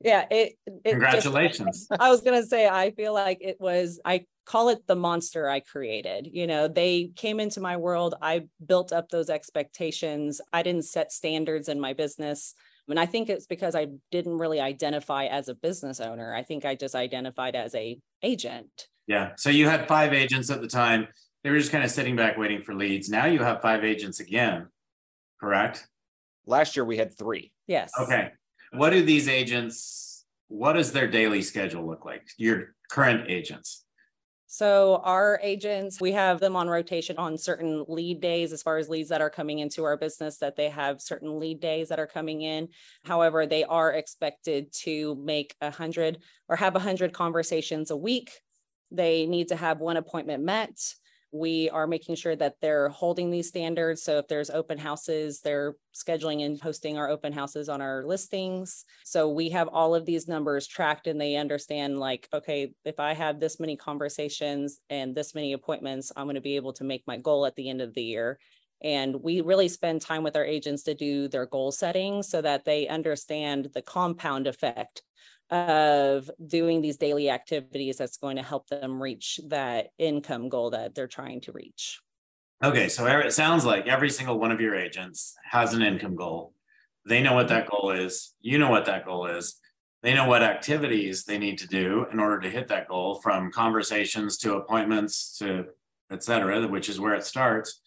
Yeah 0.00 0.26
it, 0.30 0.54
it 0.66 0.90
congratulations. 0.90 1.86
Just, 1.88 1.92
i 2.00 2.10
was 2.10 2.22
going 2.22 2.40
to 2.40 2.46
say 2.46 2.68
i 2.68 2.90
feel 2.90 3.12
like 3.12 3.38
it 3.40 3.60
was 3.60 4.00
i 4.04 4.24
call 4.44 4.70
it 4.70 4.84
the 4.88 4.96
monster 4.96 5.48
i 5.48 5.60
created. 5.60 6.28
You 6.32 6.46
know 6.46 6.68
they 6.68 7.12
came 7.14 7.38
into 7.38 7.60
my 7.60 7.76
world 7.76 8.14
i 8.20 8.46
built 8.64 8.92
up 8.92 9.08
those 9.08 9.30
expectations. 9.30 10.40
I 10.52 10.62
didn't 10.62 10.86
set 10.86 11.12
standards 11.12 11.68
in 11.68 11.80
my 11.80 11.92
business. 11.92 12.54
And 12.88 12.98
I 12.98 13.06
think 13.06 13.28
it's 13.28 13.46
because 13.46 13.74
I 13.74 13.88
didn't 14.10 14.38
really 14.38 14.60
identify 14.60 15.26
as 15.26 15.48
a 15.48 15.54
business 15.54 16.00
owner. 16.00 16.34
I 16.34 16.42
think 16.42 16.64
I 16.64 16.74
just 16.74 16.94
identified 16.94 17.54
as 17.54 17.74
a 17.74 17.98
agent. 18.22 18.88
Yeah. 19.06 19.32
So 19.36 19.50
you 19.50 19.68
had 19.68 19.88
five 19.88 20.12
agents 20.12 20.50
at 20.50 20.60
the 20.60 20.68
time. 20.68 21.08
They 21.42 21.50
were 21.50 21.58
just 21.58 21.72
kind 21.72 21.84
of 21.84 21.90
sitting 21.90 22.16
back 22.16 22.38
waiting 22.38 22.62
for 22.62 22.74
leads. 22.74 23.08
Now 23.08 23.26
you 23.26 23.40
have 23.40 23.60
five 23.60 23.84
agents 23.84 24.20
again, 24.20 24.68
correct? 25.40 25.86
Last 26.46 26.76
year 26.76 26.84
we 26.84 26.96
had 26.96 27.16
three. 27.16 27.52
Yes. 27.66 27.90
Okay. 27.98 28.30
What 28.72 28.90
do 28.90 29.02
these 29.04 29.28
agents, 29.28 30.24
what 30.48 30.74
does 30.74 30.92
their 30.92 31.08
daily 31.08 31.42
schedule 31.42 31.86
look 31.86 32.04
like? 32.04 32.26
Your 32.38 32.74
current 32.90 33.28
agents? 33.28 33.84
So 34.46 35.00
our 35.04 35.40
agents, 35.42 35.98
we 35.98 36.12
have 36.12 36.38
them 36.38 36.56
on 36.56 36.68
rotation 36.68 37.16
on 37.16 37.38
certain 37.38 37.86
lead 37.88 38.20
days 38.20 38.52
as 38.52 38.62
far 38.62 38.76
as 38.76 38.88
leads 38.88 39.08
that 39.08 39.22
are 39.22 39.30
coming 39.30 39.60
into 39.60 39.84
our 39.84 39.96
business 39.96 40.36
that 40.38 40.56
they 40.56 40.68
have 40.68 41.00
certain 41.00 41.40
lead 41.40 41.58
days 41.58 41.88
that 41.88 41.98
are 41.98 42.06
coming 42.06 42.42
in. 42.42 42.68
However, 43.02 43.46
they 43.46 43.64
are 43.64 43.92
expected 43.92 44.70
to 44.82 45.14
make 45.16 45.56
a 45.62 45.70
hundred 45.70 46.18
or 46.48 46.56
have 46.56 46.76
a 46.76 46.80
hundred 46.80 47.14
conversations 47.14 47.90
a 47.90 47.96
week. 47.96 48.30
They 48.92 49.26
need 49.26 49.48
to 49.48 49.56
have 49.56 49.80
one 49.80 49.96
appointment 49.96 50.42
met 50.44 50.78
we 51.32 51.70
are 51.70 51.86
making 51.86 52.14
sure 52.14 52.36
that 52.36 52.56
they're 52.60 52.90
holding 52.90 53.30
these 53.30 53.48
standards. 53.48 54.02
So 54.02 54.18
if 54.18 54.28
there's 54.28 54.50
open 54.50 54.76
houses, 54.76 55.40
they're 55.40 55.76
scheduling 55.94 56.44
and 56.44 56.60
posting 56.60 56.98
our 56.98 57.08
open 57.08 57.32
houses 57.32 57.70
on 57.70 57.80
our 57.80 58.04
listings. 58.04 58.84
So 59.04 59.30
we 59.30 59.48
have 59.48 59.68
all 59.68 59.94
of 59.94 60.04
these 60.04 60.28
numbers 60.28 60.66
tracked 60.66 61.06
and 61.06 61.18
they 61.18 61.36
understand 61.36 61.98
like, 61.98 62.28
okay, 62.34 62.74
if 62.84 63.00
I 63.00 63.14
have 63.14 63.40
this 63.40 63.58
many 63.58 63.76
conversations 63.76 64.80
and 64.90 65.14
this 65.14 65.34
many 65.34 65.54
appointments, 65.54 66.12
I'm 66.14 66.26
going 66.26 66.34
to 66.34 66.42
be 66.42 66.56
able 66.56 66.74
to 66.74 66.84
make 66.84 67.02
my 67.06 67.16
goal 67.16 67.46
at 67.46 67.56
the 67.56 67.70
end 67.70 67.80
of 67.80 67.94
the 67.94 68.02
year. 68.02 68.38
And 68.84 69.16
we 69.22 69.40
really 69.40 69.68
spend 69.68 70.02
time 70.02 70.24
with 70.24 70.36
our 70.36 70.44
agents 70.44 70.82
to 70.82 70.94
do 70.94 71.28
their 71.28 71.46
goal 71.46 71.72
setting 71.72 72.22
so 72.22 72.42
that 72.42 72.66
they 72.66 72.88
understand 72.88 73.70
the 73.72 73.82
compound 73.82 74.46
effect 74.46 75.02
of 75.52 76.30
doing 76.44 76.80
these 76.80 76.96
daily 76.96 77.28
activities 77.28 77.98
that's 77.98 78.16
going 78.16 78.36
to 78.36 78.42
help 78.42 78.68
them 78.68 79.00
reach 79.00 79.38
that 79.48 79.88
income 79.98 80.48
goal 80.48 80.70
that 80.70 80.94
they're 80.94 81.06
trying 81.06 81.42
to 81.42 81.52
reach. 81.52 82.00
Okay, 82.64 82.88
so 82.88 83.06
it 83.06 83.32
sounds 83.32 83.64
like 83.64 83.86
every 83.86 84.08
single 84.08 84.38
one 84.38 84.50
of 84.50 84.60
your 84.60 84.74
agents 84.74 85.34
has 85.50 85.74
an 85.74 85.82
income 85.82 86.16
goal. 86.16 86.54
They 87.06 87.22
know 87.22 87.34
what 87.34 87.48
that 87.48 87.66
mm-hmm. 87.66 87.76
goal 87.82 87.90
is. 87.90 88.34
You 88.40 88.58
know 88.58 88.70
what 88.70 88.86
that 88.86 89.04
goal 89.04 89.26
is. 89.26 89.56
They 90.02 90.14
know 90.14 90.26
what 90.26 90.42
activities 90.42 91.24
they 91.24 91.38
need 91.38 91.58
to 91.58 91.68
do 91.68 92.06
in 92.10 92.18
order 92.18 92.40
to 92.40 92.50
hit 92.50 92.68
that 92.68 92.88
goal 92.88 93.16
from 93.16 93.52
conversations 93.52 94.38
to 94.38 94.54
appointments 94.54 95.36
to 95.38 95.66
et 96.10 96.22
cetera, 96.22 96.66
which 96.66 96.88
is 96.88 96.98
where 96.98 97.14
it 97.14 97.24
starts. 97.24 97.80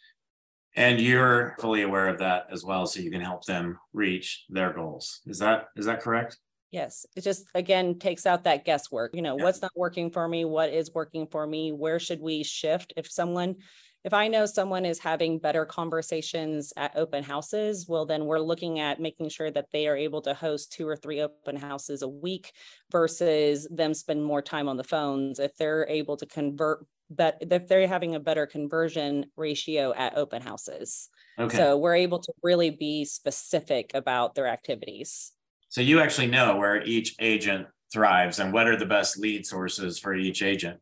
And 0.76 1.00
you're 1.00 1.56
fully 1.60 1.82
aware 1.82 2.10
of 2.10 2.20
that 2.20 2.48
as 2.52 2.64
well. 2.64 2.86
So 2.86 3.00
you 3.00 3.10
can 3.10 3.22
help 3.22 3.46
them 3.46 3.80
reach 3.94 4.46
their 4.50 4.72
goals. 4.72 5.22
Is 5.26 5.40
that 5.40 5.68
is 5.76 5.86
that 5.86 6.02
correct? 6.02 6.38
Yes, 6.72 7.06
it 7.16 7.22
just 7.22 7.46
again 7.56 8.00
takes 8.00 8.26
out 8.26 8.44
that 8.44 8.66
guesswork. 8.66 9.16
You 9.16 9.22
know, 9.22 9.38
yeah. 9.38 9.44
what's 9.44 9.62
not 9.62 9.72
working 9.76 10.12
for 10.12 10.28
me? 10.28 10.46
What 10.46 10.70
is 10.70 10.94
working 10.94 11.28
for 11.28 11.46
me? 11.46 11.72
Where 11.72 12.00
should 12.00 12.22
we 12.22 12.44
shift? 12.44 12.94
If 12.98 13.10
someone, 13.10 13.56
if 14.04 14.14
I 14.14 14.28
know 14.28 14.46
someone 14.46 14.86
is 14.86 15.00
having 15.00 15.40
better 15.40 15.66
conversations 15.66 16.74
at 16.76 16.96
open 16.96 17.24
houses, 17.24 17.86
well, 17.88 18.06
then 18.06 18.26
we're 18.26 18.40
looking 18.40 18.80
at 18.80 19.00
making 19.00 19.30
sure 19.30 19.50
that 19.52 19.72
they 19.72 19.88
are 19.88 19.96
able 19.96 20.22
to 20.24 20.34
host 20.34 20.74
two 20.74 20.88
or 20.88 20.96
three 20.96 21.22
open 21.22 21.56
houses 21.56 22.02
a 22.02 22.08
week 22.08 22.52
versus 22.92 23.68
them 23.72 23.94
spend 23.94 24.24
more 24.24 24.42
time 24.42 24.68
on 24.68 24.78
the 24.78 24.84
phones. 24.84 25.40
If 25.40 25.56
they're 25.56 25.88
able 25.88 26.18
to 26.18 26.26
convert, 26.26 26.86
but 27.10 27.38
if 27.40 27.68
they're 27.68 27.88
having 27.88 28.16
a 28.16 28.20
better 28.20 28.48
conversion 28.48 29.28
ratio 29.38 29.94
at 29.94 30.18
open 30.18 30.42
houses. 30.42 31.10
Okay. 31.38 31.56
So 31.56 31.78
we're 31.78 31.96
able 31.96 32.20
to 32.20 32.34
really 32.44 32.72
be 32.72 33.06
specific 33.06 33.92
about 33.94 34.36
their 34.36 34.48
activities. 34.48 35.32
So 35.76 35.82
you 35.82 36.00
actually 36.00 36.28
know 36.28 36.56
where 36.56 36.82
each 36.84 37.18
agent 37.20 37.68
thrives 37.92 38.40
and 38.40 38.54
what 38.54 38.66
are 38.66 38.78
the 38.78 38.86
best 38.86 39.20
lead 39.20 39.46
sources 39.46 40.00
for 40.00 40.16
each 40.16 40.42
agent, 40.42 40.80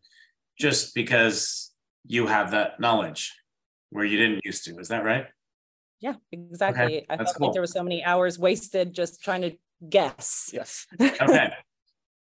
just 0.59 0.93
because 0.93 1.73
you 2.05 2.27
have 2.27 2.51
that 2.51 2.79
knowledge 2.79 3.33
where 3.89 4.05
you 4.05 4.19
didn't 4.19 4.45
used 4.45 4.65
to. 4.65 4.77
Is 4.77 4.89
that 4.89 5.03
right? 5.03 5.25
Yeah, 5.99 6.13
exactly. 6.31 6.83
Okay, 6.83 7.05
I 7.09 7.17
felt 7.17 7.35
cool. 7.35 7.47
like 7.47 7.53
there 7.53 7.63
were 7.63 7.65
so 7.65 7.81
many 7.81 8.03
hours 8.03 8.37
wasted 8.37 8.93
just 8.93 9.23
trying 9.23 9.41
to 9.41 9.57
guess. 9.89 10.51
Yes. 10.53 10.85
okay. 11.01 11.51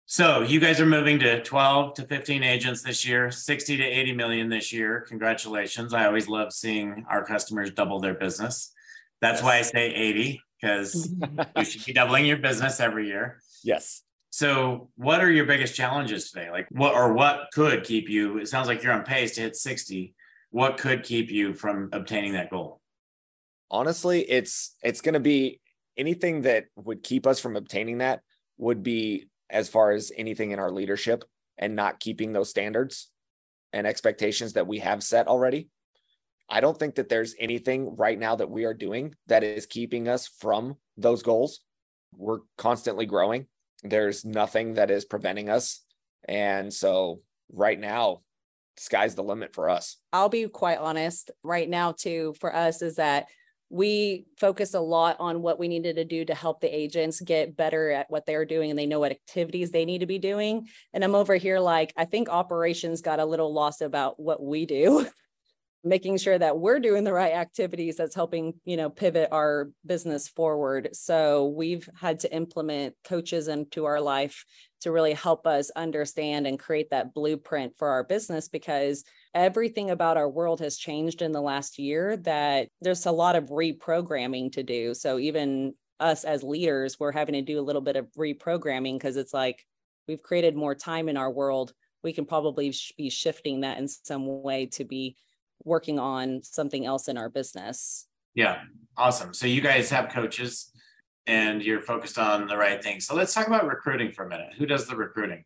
So 0.07 0.43
you 0.43 0.59
guys 0.59 0.81
are 0.81 0.87
moving 0.87 1.21
to 1.21 1.41
12 1.41 1.95
to 1.95 2.07
15 2.07 2.43
agents 2.43 2.83
this 2.83 3.07
year, 3.07 3.31
60 3.31 3.77
to 3.77 3.85
80 3.85 4.15
million 4.15 4.49
this 4.49 4.73
year. 4.73 5.05
Congratulations. 5.07 5.95
I 5.95 6.07
always 6.07 6.27
love 6.27 6.53
seeing 6.53 7.07
our 7.09 7.25
customers 7.25 7.71
double 7.71 8.01
their 8.01 8.15
business. 8.15 8.73
That's 9.21 9.43
yes. 9.43 9.45
why 9.45 9.59
I 9.59 9.63
say 9.63 9.95
80 9.95 10.43
because 10.61 11.09
mm-hmm. 11.09 11.59
you 11.59 11.65
should 11.65 11.85
be 11.85 11.93
doubling 11.93 12.27
your 12.27 12.37
business 12.37 12.81
every 12.81 13.07
year. 13.07 13.41
Yes. 13.63 14.03
So, 14.31 14.91
what 14.97 15.21
are 15.21 15.31
your 15.31 15.47
biggest 15.47 15.75
challenges 15.75 16.31
today? 16.31 16.51
Like, 16.51 16.69
what 16.71 16.95
or 16.95 17.13
what 17.13 17.49
could 17.53 17.85
keep 17.85 18.09
you? 18.09 18.39
It 18.39 18.49
sounds 18.49 18.69
like 18.69 18.83
you're 18.83 18.93
on 18.93 19.05
pace 19.05 19.35
to 19.37 19.41
hit 19.41 19.57
60. 19.57 20.15
What 20.51 20.79
could 20.79 21.03
keep 21.03 21.31
you 21.31 21.55
from 21.55 21.89
obtaining 21.93 22.35
that 22.35 22.51
goal? 22.51 22.81
Honestly, 23.71 24.21
it's 24.21 24.77
it's 24.83 25.01
going 25.01 25.15
to 25.15 25.21
be 25.21 25.61
anything 25.97 26.43
that 26.43 26.67
would 26.77 27.03
keep 27.03 27.27
us 27.27 27.41
from 27.41 27.57
obtaining 27.57 27.99
that 27.99 28.21
would 28.57 28.83
be 28.83 29.29
as 29.51 29.69
far 29.69 29.93
as 29.93 30.13
anything 30.17 30.51
in 30.51 30.59
our 30.59 30.71
leadership 30.71 31.25
and 31.57 31.75
not 31.75 32.01
keeping 32.01 32.33
those 32.33 32.51
standards 32.51 33.11
and 33.73 33.87
expectations 33.87 34.55
that 34.55 34.67
we 34.67 34.79
have 34.79 35.03
set 35.03 35.27
already. 35.27 35.69
I 36.51 36.61
don't 36.61 36.79
think 36.79 36.95
that 36.95 37.09
there's 37.09 37.35
anything 37.39 37.97
right 37.97 38.19
now 38.19 38.37
that 38.37 38.51
we 38.51 38.65
are 38.65 38.75
doing 38.75 39.15
that 39.27 39.45
is 39.45 39.67
keeping 39.67 40.09
us 40.09 40.29
from 40.29 40.77
those 40.97 41.23
goals. 41.23 41.61
We're 42.17 42.41
constantly 42.57 43.07
growing. 43.07 43.47
There's 43.83 44.25
nothing 44.25 44.75
that 44.75 44.91
is 44.91 45.05
preventing 45.05 45.51
us. 45.51 45.83
And 46.27 46.73
so 46.73 47.21
right 47.53 47.79
now, 47.79 48.23
sky's 48.77 49.15
the 49.15 49.23
limit 49.23 49.55
for 49.55 49.69
us. 49.69 49.97
I'll 50.13 50.29
be 50.29 50.49
quite 50.49 50.79
honest 50.79 51.31
right 51.43 51.69
now, 51.69 51.93
too, 51.93 52.35
for 52.41 52.55
us 52.55 52.81
is 52.81 52.97
that 52.97 53.27
we 53.71 54.25
focus 54.39 54.73
a 54.73 54.81
lot 54.81 55.17
on 55.21 55.43
what 55.43 55.59
we 55.59 55.69
needed 55.69 55.97
to 55.97 56.05
do 56.05 56.25
to 56.25 56.35
help 56.35 56.61
the 56.61 56.75
agents 56.75 57.21
get 57.21 57.55
better 57.55 57.91
at 57.91 58.11
what 58.11 58.25
they're 58.25 58.47
doing 58.47 58.71
and 58.71 58.79
they 58.79 58.87
know 58.87 59.01
what 59.01 59.13
activities 59.13 59.71
they 59.71 59.85
need 59.85 59.99
to 59.99 60.07
be 60.07 60.19
doing. 60.19 60.67
And 60.95 61.05
I'm 61.05 61.15
over 61.15 61.37
here 61.37 61.61
like, 61.61 61.93
I 61.97 62.07
think 62.07 62.31
operations 62.31 63.03
got 63.03 63.21
a 63.21 63.27
little 63.27 63.53
lost 63.53 63.83
about 63.83 64.19
what 64.19 64.43
we 64.43 64.65
do. 64.65 65.07
making 65.85 66.19
sure 66.19 66.39
that 66.39 66.59
we're 66.59 66.81
doing 66.81 67.05
the 67.05 67.13
right 67.13 67.35
activities 67.35 67.97
that's 67.97 68.15
helping 68.15 68.55
you 68.65 68.77
know 68.77 68.91
pivot 68.91 69.29
our 69.33 69.71
business 69.87 70.29
forward. 70.29 70.91
So 70.93 71.49
we've 71.49 71.89
had 71.99 72.21
to 72.21 72.35
implement 72.35 72.95
coaches 73.05 73.49
into 73.49 73.85
our 73.85 74.01
life 74.01 74.45
to 74.81 74.93
really 74.93 75.13
help 75.13 75.47
us 75.47 75.71
understand 75.71 76.47
and 76.47 76.59
create 76.59 76.91
that 76.91 77.15
blueprint 77.15 77.75
for 77.79 77.89
our 77.89 78.05
business 78.05 78.49
because 78.49 79.05
everything 79.35 79.91
about 79.91 80.17
our 80.17 80.29
world 80.29 80.61
has 80.61 80.77
changed 80.77 81.23
in 81.23 81.33
the 81.33 81.41
last 81.41 81.79
year 81.79 82.17
that 82.19 82.69
there's 82.81 83.07
a 83.07 83.13
lot 83.13 83.37
of 83.37 83.49
reprogramming 83.49 84.53
to 84.53 84.63
do. 84.63 84.95
So 84.95 85.19
even 85.19 85.75
us 86.01 86.23
as 86.23 86.45
leaders 86.45 86.99
we're 87.01 87.11
having 87.11 87.33
to 87.33 87.43
do 87.43 87.59
a 87.59 87.63
little 87.63 87.83
bit 87.83 87.97
of 87.97 88.07
reprogramming 88.17 88.95
because 88.95 89.17
it's 89.17 89.35
like 89.35 89.65
we've 90.07 90.23
created 90.23 90.55
more 90.57 90.75
time 90.75 91.09
in 91.09 91.17
our 91.17 91.31
world. 91.31 91.73
We 92.05 92.13
can 92.13 92.25
probably 92.25 92.73
be 92.97 93.11
shifting 93.11 93.63
that 93.63 93.79
in 93.79 93.89
some 93.89 94.43
way 94.43 94.67
to 94.67 94.85
be 94.85 95.17
working 95.65 95.99
on 95.99 96.43
something 96.43 96.87
else 96.87 97.09
in 97.09 97.17
our 97.17 97.29
business. 97.29 98.07
Yeah, 98.35 98.61
awesome. 98.97 99.35
So 99.35 99.47
you 99.47 99.61
guys 99.61 99.91
have 99.91 100.11
coaches 100.11 100.71
and 101.27 101.63
you're 101.63 101.83
focused 101.83 102.19
on 102.19 102.47
the 102.47 102.57
right 102.57 102.83
thing. 102.83 103.01
So 103.01 103.15
let's 103.15 103.35
talk 103.35 103.47
about 103.47 103.67
recruiting 103.67 104.13
for 104.13 104.25
a 104.25 104.29
minute. 104.29 104.55
Who 104.57 104.67
does 104.67 104.87
the 104.87 104.97
recruiting? 104.97 105.45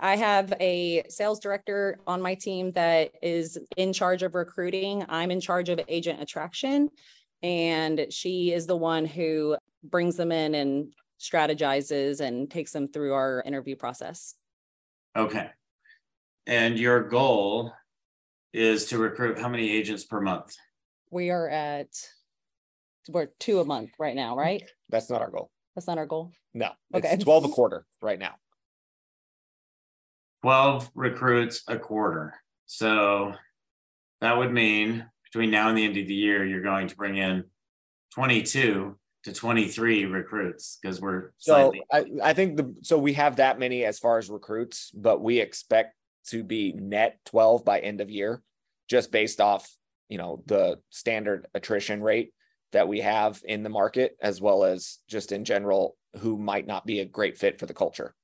I 0.00 0.16
have 0.16 0.52
a 0.60 1.04
sales 1.08 1.38
director 1.38 1.98
on 2.06 2.20
my 2.20 2.34
team 2.34 2.72
that 2.72 3.12
is 3.22 3.58
in 3.76 3.92
charge 3.92 4.22
of 4.22 4.34
recruiting. 4.34 5.04
I'm 5.08 5.30
in 5.30 5.40
charge 5.40 5.68
of 5.68 5.80
agent 5.86 6.20
attraction, 6.20 6.88
and 7.42 8.06
she 8.10 8.52
is 8.52 8.66
the 8.66 8.76
one 8.76 9.06
who 9.06 9.56
brings 9.84 10.16
them 10.16 10.32
in 10.32 10.56
and 10.56 10.92
strategizes 11.20 12.20
and 12.20 12.50
takes 12.50 12.72
them 12.72 12.88
through 12.88 13.12
our 13.12 13.42
interview 13.46 13.76
process. 13.76 14.34
Okay. 15.16 15.48
And 16.46 16.78
your 16.78 17.04
goal 17.04 17.72
is 18.54 18.86
to 18.86 18.98
recruit 18.98 19.38
how 19.38 19.48
many 19.48 19.68
agents 19.70 20.04
per 20.04 20.20
month? 20.20 20.54
We 21.10 21.30
are 21.30 21.48
at 21.48 21.88
we're 23.08 23.28
two 23.38 23.60
a 23.60 23.64
month 23.64 23.90
right 23.98 24.14
now, 24.14 24.36
right? 24.36 24.62
That's 24.88 25.10
not 25.10 25.20
our 25.20 25.30
goal. 25.30 25.50
That's 25.74 25.86
not 25.86 25.98
our 25.98 26.06
goal. 26.06 26.30
No. 26.54 26.70
Okay. 26.94 27.10
It's 27.12 27.24
12 27.24 27.46
a 27.46 27.48
quarter 27.48 27.84
right 28.00 28.18
now. 28.18 28.36
12 30.42 30.90
recruits 30.94 31.62
a 31.68 31.78
quarter. 31.78 32.34
So 32.66 33.34
that 34.20 34.38
would 34.38 34.52
mean 34.52 35.04
between 35.24 35.50
now 35.50 35.68
and 35.68 35.76
the 35.76 35.84
end 35.84 35.96
of 35.96 36.06
the 36.06 36.14
year, 36.14 36.46
you're 36.46 36.62
going 36.62 36.86
to 36.88 36.96
bring 36.96 37.16
in 37.16 37.44
22 38.14 38.96
to 39.24 39.32
23 39.32 40.04
recruits 40.04 40.78
because 40.80 41.00
we're 41.00 41.32
so 41.38 41.72
I, 41.90 42.04
I 42.22 42.32
think 42.34 42.56
the 42.56 42.74
so 42.82 42.98
we 42.98 43.14
have 43.14 43.36
that 43.36 43.58
many 43.58 43.84
as 43.84 43.98
far 43.98 44.18
as 44.18 44.30
recruits, 44.30 44.90
but 44.94 45.20
we 45.22 45.40
expect 45.40 45.94
to 46.28 46.42
be 46.42 46.72
net 46.72 47.18
12 47.26 47.64
by 47.64 47.80
end 47.80 48.00
of 48.00 48.10
year, 48.10 48.42
just 48.88 49.12
based 49.12 49.40
off, 49.40 49.68
you 50.08 50.18
know, 50.18 50.42
the 50.46 50.78
standard 50.90 51.46
attrition 51.54 52.02
rate 52.02 52.32
that 52.72 52.88
we 52.88 53.00
have 53.00 53.40
in 53.44 53.62
the 53.62 53.68
market, 53.68 54.16
as 54.20 54.40
well 54.40 54.64
as 54.64 54.98
just 55.08 55.32
in 55.32 55.44
general, 55.44 55.96
who 56.18 56.36
might 56.36 56.66
not 56.66 56.86
be 56.86 57.00
a 57.00 57.04
great 57.04 57.38
fit 57.38 57.58
for 57.58 57.66
the 57.66 57.74
culture. 57.74 58.14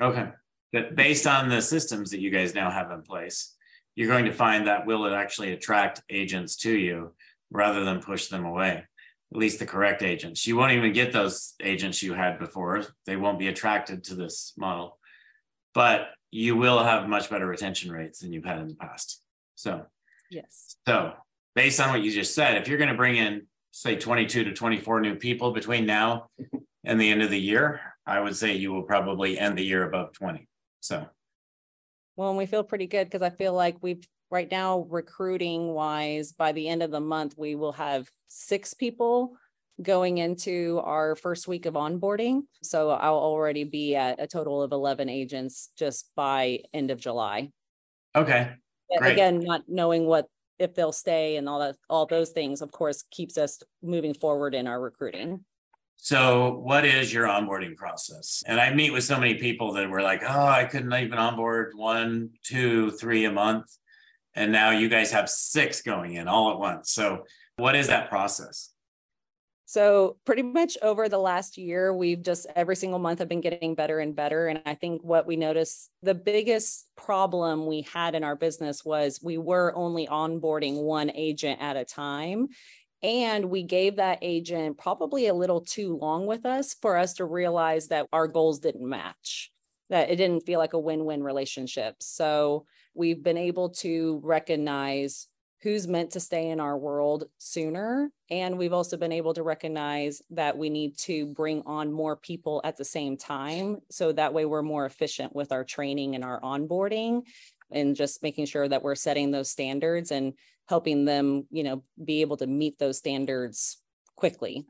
Okay. 0.00 0.28
But 0.72 0.96
based 0.96 1.26
on 1.26 1.48
the 1.48 1.62
systems 1.62 2.10
that 2.10 2.20
you 2.20 2.30
guys 2.30 2.54
now 2.54 2.70
have 2.70 2.90
in 2.90 3.02
place, 3.02 3.54
you're 3.94 4.08
going 4.08 4.26
to 4.26 4.32
find 4.32 4.66
that 4.66 4.86
will 4.86 5.06
it 5.06 5.12
actually 5.12 5.52
attract 5.52 6.02
agents 6.10 6.56
to 6.58 6.72
you 6.72 7.14
rather 7.50 7.84
than 7.84 8.00
push 8.00 8.26
them 8.26 8.44
away 8.44 8.84
at 9.32 9.38
least 9.38 9.58
the 9.58 9.66
correct 9.66 10.02
agents. 10.02 10.46
You 10.46 10.56
won't 10.56 10.72
even 10.72 10.92
get 10.92 11.12
those 11.12 11.54
agents 11.62 12.02
you 12.02 12.14
had 12.14 12.38
before. 12.38 12.84
They 13.06 13.16
won't 13.16 13.38
be 13.38 13.48
attracted 13.48 14.04
to 14.04 14.14
this 14.14 14.54
model. 14.56 14.98
But 15.74 16.08
you 16.30 16.56
will 16.56 16.82
have 16.82 17.08
much 17.08 17.30
better 17.30 17.46
retention 17.46 17.90
rates 17.90 18.20
than 18.20 18.32
you've 18.32 18.44
had 18.44 18.58
in 18.58 18.68
the 18.68 18.74
past. 18.74 19.22
So, 19.54 19.86
yes. 20.30 20.76
So, 20.86 21.12
based 21.54 21.80
on 21.80 21.90
what 21.90 22.02
you 22.02 22.10
just 22.10 22.34
said, 22.34 22.56
if 22.56 22.68
you're 22.68 22.78
going 22.78 22.90
to 22.90 22.96
bring 22.96 23.16
in, 23.16 23.46
say, 23.70 23.96
22 23.96 24.44
to 24.44 24.52
24 24.52 25.00
new 25.00 25.14
people 25.16 25.52
between 25.52 25.86
now 25.86 26.28
and 26.84 27.00
the 27.00 27.10
end 27.10 27.22
of 27.22 27.30
the 27.30 27.40
year, 27.40 27.80
I 28.06 28.20
would 28.20 28.36
say 28.36 28.54
you 28.54 28.72
will 28.72 28.82
probably 28.82 29.38
end 29.38 29.58
the 29.58 29.64
year 29.64 29.84
above 29.84 30.12
20. 30.12 30.48
So, 30.80 31.06
well, 32.16 32.30
and 32.30 32.38
we 32.38 32.46
feel 32.46 32.64
pretty 32.64 32.86
good 32.86 33.04
because 33.04 33.22
I 33.22 33.30
feel 33.30 33.52
like 33.52 33.76
we've 33.80 34.06
right 34.30 34.50
now, 34.50 34.86
recruiting 34.90 35.68
wise, 35.68 36.32
by 36.32 36.52
the 36.52 36.68
end 36.68 36.82
of 36.82 36.90
the 36.90 37.00
month, 37.00 37.34
we 37.36 37.54
will 37.54 37.72
have 37.72 38.10
six 38.28 38.74
people 38.74 39.36
going 39.80 40.18
into 40.18 40.80
our 40.84 41.14
first 41.14 41.46
week 41.46 41.66
of 41.66 41.74
onboarding. 41.74 42.42
So 42.62 42.90
I'll 42.90 43.14
already 43.14 43.64
be 43.64 43.94
at 43.94 44.20
a 44.20 44.26
total 44.26 44.62
of 44.62 44.72
11 44.72 45.08
agents 45.08 45.70
just 45.76 46.10
by 46.16 46.60
end 46.72 46.90
of 46.90 46.98
July. 46.98 47.50
Okay. 48.16 48.50
Great. 48.98 49.12
Again, 49.12 49.40
not 49.40 49.62
knowing 49.68 50.06
what 50.06 50.26
if 50.58 50.74
they'll 50.74 50.92
stay 50.92 51.36
and 51.36 51.48
all 51.48 51.60
that 51.60 51.76
all 51.88 52.06
those 52.06 52.30
things 52.30 52.62
of 52.62 52.72
course 52.72 53.04
keeps 53.10 53.38
us 53.38 53.62
moving 53.82 54.14
forward 54.14 54.54
in 54.54 54.66
our 54.66 54.80
recruiting. 54.80 55.44
So, 56.00 56.60
what 56.62 56.84
is 56.84 57.12
your 57.12 57.26
onboarding 57.26 57.76
process? 57.76 58.42
And 58.46 58.60
I 58.60 58.72
meet 58.72 58.92
with 58.92 59.02
so 59.02 59.18
many 59.18 59.34
people 59.34 59.72
that 59.72 59.90
were 59.90 60.00
like, 60.00 60.22
"Oh, 60.22 60.46
I 60.46 60.64
couldn't 60.64 60.92
even 60.92 61.18
onboard 61.18 61.72
one, 61.74 62.30
two, 62.44 62.92
three 62.92 63.24
a 63.24 63.32
month," 63.32 63.66
and 64.34 64.52
now 64.52 64.70
you 64.70 64.88
guys 64.88 65.10
have 65.10 65.28
six 65.28 65.82
going 65.82 66.14
in 66.14 66.28
all 66.28 66.52
at 66.52 66.58
once. 66.58 66.92
So, 66.92 67.24
what 67.56 67.74
is 67.74 67.88
that 67.88 68.08
process? 68.08 68.70
So, 69.70 70.16
pretty 70.24 70.40
much 70.40 70.78
over 70.80 71.10
the 71.10 71.18
last 71.18 71.58
year, 71.58 71.94
we've 71.94 72.22
just 72.22 72.46
every 72.56 72.74
single 72.74 72.98
month 72.98 73.18
have 73.18 73.28
been 73.28 73.42
getting 73.42 73.74
better 73.74 73.98
and 73.98 74.16
better. 74.16 74.46
And 74.46 74.62
I 74.64 74.74
think 74.74 75.04
what 75.04 75.26
we 75.26 75.36
noticed 75.36 75.90
the 76.02 76.14
biggest 76.14 76.86
problem 76.96 77.66
we 77.66 77.82
had 77.82 78.14
in 78.14 78.24
our 78.24 78.34
business 78.34 78.82
was 78.82 79.20
we 79.22 79.36
were 79.36 79.76
only 79.76 80.06
onboarding 80.06 80.84
one 80.84 81.10
agent 81.14 81.60
at 81.60 81.76
a 81.76 81.84
time. 81.84 82.48
And 83.02 83.50
we 83.50 83.62
gave 83.62 83.96
that 83.96 84.20
agent 84.22 84.78
probably 84.78 85.26
a 85.26 85.34
little 85.34 85.60
too 85.60 85.98
long 85.98 86.24
with 86.24 86.46
us 86.46 86.72
for 86.72 86.96
us 86.96 87.12
to 87.14 87.26
realize 87.26 87.88
that 87.88 88.06
our 88.10 88.26
goals 88.26 88.60
didn't 88.60 88.88
match, 88.88 89.52
that 89.90 90.08
it 90.08 90.16
didn't 90.16 90.46
feel 90.46 90.60
like 90.60 90.72
a 90.72 90.78
win 90.78 91.04
win 91.04 91.22
relationship. 91.22 91.96
So, 92.00 92.64
we've 92.94 93.22
been 93.22 93.36
able 93.36 93.68
to 93.84 94.18
recognize 94.24 95.28
who's 95.60 95.88
meant 95.88 96.12
to 96.12 96.20
stay 96.20 96.50
in 96.50 96.60
our 96.60 96.76
world 96.76 97.24
sooner. 97.38 98.10
And 98.30 98.58
we've 98.58 98.72
also 98.72 98.96
been 98.96 99.12
able 99.12 99.34
to 99.34 99.42
recognize 99.42 100.22
that 100.30 100.56
we 100.56 100.70
need 100.70 100.96
to 100.98 101.26
bring 101.26 101.62
on 101.66 101.92
more 101.92 102.16
people 102.16 102.60
at 102.64 102.76
the 102.76 102.84
same 102.84 103.16
time. 103.16 103.78
So 103.90 104.12
that 104.12 104.32
way 104.32 104.44
we're 104.44 104.62
more 104.62 104.86
efficient 104.86 105.34
with 105.34 105.50
our 105.50 105.64
training 105.64 106.14
and 106.14 106.24
our 106.24 106.40
onboarding 106.40 107.22
and 107.72 107.96
just 107.96 108.22
making 108.22 108.46
sure 108.46 108.68
that 108.68 108.82
we're 108.82 108.94
setting 108.94 109.30
those 109.30 109.50
standards 109.50 110.12
and 110.12 110.34
helping 110.68 111.04
them, 111.04 111.46
you 111.50 111.64
know, 111.64 111.82
be 112.04 112.20
able 112.20 112.36
to 112.36 112.46
meet 112.46 112.78
those 112.78 112.98
standards 112.98 113.78
quickly. 114.16 114.64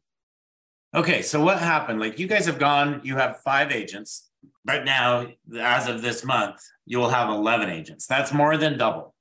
Okay, 0.94 1.20
so 1.20 1.42
what 1.42 1.59
happened? 1.59 2.01
Like 2.01 2.18
you 2.18 2.27
guys 2.27 2.46
have 2.46 2.59
gone, 2.59 3.03
you 3.05 3.16
have 3.16 3.40
five 3.40 3.72
agents, 3.72 4.31
but 4.64 4.85
now 4.85 5.27
as 5.61 5.87
of 5.87 6.01
this 6.01 6.24
month, 6.24 6.62
you 6.87 6.98
will 6.98 7.11
have 7.11 7.29
11 7.29 7.68
agents. 7.68 8.07
That's 8.07 8.33
more 8.33 8.57
than 8.57 8.79
double. 8.79 9.14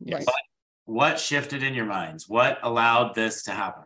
Yes. 0.00 0.24
But 0.24 0.34
what 0.84 1.18
shifted 1.18 1.62
in 1.62 1.74
your 1.74 1.86
minds? 1.86 2.28
What 2.28 2.58
allowed 2.62 3.14
this 3.14 3.44
to 3.44 3.52
happen? 3.52 3.84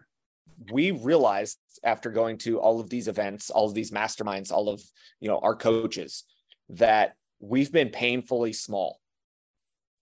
We 0.72 0.90
realized 0.90 1.58
after 1.84 2.10
going 2.10 2.38
to 2.38 2.58
all 2.58 2.80
of 2.80 2.88
these 2.88 3.08
events, 3.08 3.50
all 3.50 3.66
of 3.66 3.74
these 3.74 3.90
masterminds, 3.90 4.50
all 4.50 4.68
of 4.68 4.82
you 5.20 5.28
know 5.28 5.38
our 5.38 5.54
coaches, 5.54 6.24
that 6.70 7.14
we've 7.40 7.72
been 7.72 7.90
painfully 7.90 8.52
small. 8.52 9.00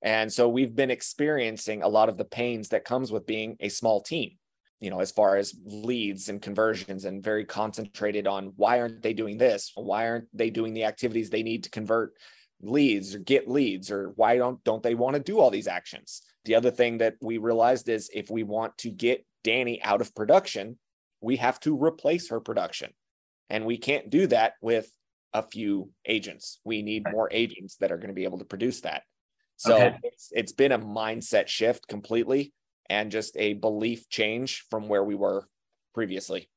And 0.02 0.32
so 0.32 0.48
we've 0.48 0.74
been 0.74 0.90
experiencing 0.90 1.82
a 1.82 1.88
lot 1.88 2.08
of 2.08 2.18
the 2.18 2.26
pains 2.26 2.68
that 2.68 2.84
comes 2.84 3.10
with 3.10 3.26
being 3.26 3.56
a 3.60 3.70
small 3.70 4.02
team, 4.02 4.32
you 4.78 4.90
know, 4.90 5.00
as 5.00 5.10
far 5.10 5.36
as 5.36 5.54
leads 5.64 6.28
and 6.28 6.42
conversions 6.42 7.06
and 7.06 7.24
very 7.24 7.44
concentrated 7.46 8.26
on 8.26 8.52
why 8.56 8.80
aren't 8.80 9.02
they 9.02 9.14
doing 9.14 9.38
this? 9.38 9.72
Why 9.74 10.08
aren't 10.08 10.28
they 10.34 10.50
doing 10.50 10.74
the 10.74 10.84
activities 10.84 11.30
they 11.30 11.42
need 11.42 11.64
to 11.64 11.70
convert 11.70 12.12
leads 12.60 13.14
or 13.14 13.18
get 13.18 13.48
leads 13.48 13.90
or 13.90 14.12
why 14.16 14.36
don't 14.36 14.62
don't 14.62 14.82
they 14.82 14.94
want 14.94 15.16
to 15.16 15.22
do 15.22 15.40
all 15.40 15.50
these 15.50 15.68
actions? 15.68 16.22
The 16.44 16.54
other 16.54 16.70
thing 16.70 16.98
that 16.98 17.16
we 17.20 17.38
realized 17.38 17.88
is 17.88 18.10
if 18.12 18.30
we 18.30 18.42
want 18.42 18.76
to 18.78 18.90
get 18.90 19.24
Dani 19.44 19.80
out 19.82 20.00
of 20.00 20.14
production, 20.14 20.78
we 21.20 21.36
have 21.36 21.58
to 21.60 21.82
replace 21.82 22.28
her 22.30 22.40
production. 22.40 22.92
And 23.50 23.64
we 23.64 23.78
can't 23.78 24.10
do 24.10 24.26
that 24.28 24.54
with 24.60 24.90
a 25.32 25.42
few 25.42 25.90
agents. 26.06 26.60
We 26.64 26.82
need 26.82 27.10
more 27.10 27.28
agents 27.30 27.76
that 27.76 27.92
are 27.92 27.96
going 27.96 28.08
to 28.08 28.14
be 28.14 28.24
able 28.24 28.38
to 28.38 28.44
produce 28.44 28.82
that. 28.82 29.02
So 29.56 29.76
okay. 29.76 29.98
it's, 30.02 30.30
it's 30.32 30.52
been 30.52 30.72
a 30.72 30.78
mindset 30.78 31.48
shift 31.48 31.88
completely 31.88 32.52
and 32.90 33.10
just 33.10 33.36
a 33.36 33.54
belief 33.54 34.08
change 34.08 34.64
from 34.70 34.88
where 34.88 35.04
we 35.04 35.14
were 35.14 35.48
previously. 35.94 36.50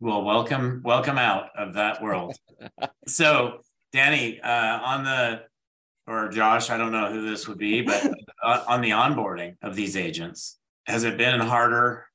Well, 0.00 0.22
welcome, 0.22 0.82
welcome 0.84 1.18
out 1.18 1.50
of 1.56 1.74
that 1.74 2.02
world. 2.02 2.36
so, 3.06 3.60
Dani, 3.94 4.44
uh, 4.44 4.80
on 4.84 5.04
the 5.04 5.42
or 6.08 6.28
Josh, 6.28 6.70
I 6.70 6.78
don't 6.78 6.92
know 6.92 7.12
who 7.12 7.28
this 7.28 7.46
would 7.46 7.58
be, 7.58 7.82
but 7.82 8.12
on 8.48 8.80
the 8.80 8.90
onboarding 8.90 9.56
of 9.62 9.76
these 9.76 9.96
agents, 9.96 10.58
has 10.86 11.04
it 11.04 11.16
been 11.16 11.40
harder 11.40 12.06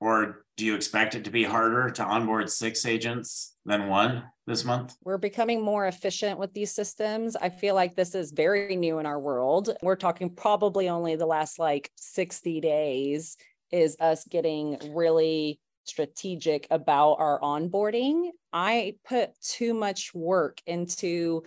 or 0.00 0.44
do 0.56 0.64
you 0.64 0.74
expect 0.74 1.14
it 1.14 1.24
to 1.24 1.30
be 1.30 1.44
harder 1.44 1.90
to 1.90 2.04
onboard 2.04 2.50
six 2.50 2.86
agents 2.86 3.54
than 3.66 3.88
one 3.88 4.24
this 4.46 4.64
month? 4.64 4.94
We're 5.04 5.18
becoming 5.18 5.62
more 5.62 5.86
efficient 5.86 6.38
with 6.38 6.54
these 6.54 6.74
systems. 6.74 7.36
I 7.36 7.50
feel 7.50 7.74
like 7.74 7.94
this 7.94 8.14
is 8.14 8.32
very 8.32 8.74
new 8.76 8.98
in 8.98 9.06
our 9.06 9.18
world. 9.18 9.70
We're 9.82 9.96
talking 9.96 10.30
probably 10.30 10.88
only 10.88 11.16
the 11.16 11.26
last 11.26 11.58
like 11.58 11.90
60 11.96 12.60
days 12.60 13.36
is 13.70 13.96
us 14.00 14.24
getting 14.24 14.78
really 14.94 15.60
strategic 15.84 16.66
about 16.70 17.14
our 17.14 17.40
onboarding. 17.40 18.30
I 18.52 18.96
put 19.06 19.38
too 19.40 19.74
much 19.74 20.14
work 20.14 20.60
into 20.66 21.44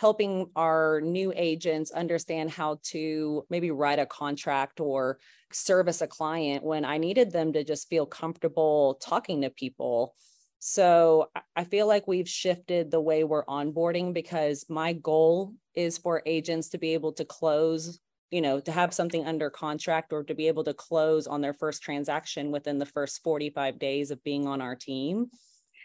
helping 0.00 0.46
our 0.56 1.02
new 1.02 1.30
agents 1.36 1.90
understand 1.90 2.50
how 2.50 2.78
to 2.82 3.44
maybe 3.50 3.70
write 3.70 3.98
a 3.98 4.06
contract 4.06 4.80
or 4.80 5.18
service 5.52 6.00
a 6.00 6.06
client 6.06 6.64
when 6.64 6.86
I 6.86 6.96
needed 6.96 7.30
them 7.30 7.52
to 7.52 7.62
just 7.62 7.86
feel 7.90 8.06
comfortable 8.06 8.98
talking 9.02 9.42
to 9.42 9.50
people. 9.50 10.14
So 10.58 11.28
I 11.54 11.64
feel 11.64 11.86
like 11.86 12.08
we've 12.08 12.26
shifted 12.26 12.90
the 12.90 13.00
way 13.00 13.24
we're 13.24 13.44
onboarding 13.44 14.14
because 14.14 14.64
my 14.70 14.94
goal 14.94 15.52
is 15.74 15.98
for 15.98 16.22
agents 16.24 16.70
to 16.70 16.78
be 16.78 16.94
able 16.94 17.12
to 17.12 17.26
close, 17.26 18.00
you 18.30 18.40
know, 18.40 18.58
to 18.58 18.72
have 18.72 18.94
something 18.94 19.26
under 19.26 19.50
contract 19.50 20.14
or 20.14 20.24
to 20.24 20.34
be 20.34 20.48
able 20.48 20.64
to 20.64 20.72
close 20.72 21.26
on 21.26 21.42
their 21.42 21.52
first 21.52 21.82
transaction 21.82 22.50
within 22.50 22.78
the 22.78 22.86
first 22.86 23.22
45 23.22 23.78
days 23.78 24.10
of 24.10 24.24
being 24.24 24.46
on 24.46 24.62
our 24.62 24.76
team. 24.76 25.26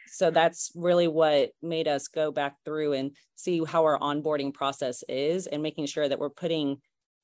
So 0.07 0.31
that's 0.31 0.71
really 0.75 1.07
what 1.07 1.51
made 1.61 1.87
us 1.87 2.07
go 2.07 2.31
back 2.31 2.55
through 2.63 2.93
and 2.93 3.11
see 3.35 3.63
how 3.63 3.83
our 3.83 3.99
onboarding 3.99 4.53
process 4.53 5.03
is 5.09 5.47
and 5.47 5.61
making 5.61 5.87
sure 5.87 6.07
that 6.07 6.19
we're 6.19 6.29
putting 6.29 6.77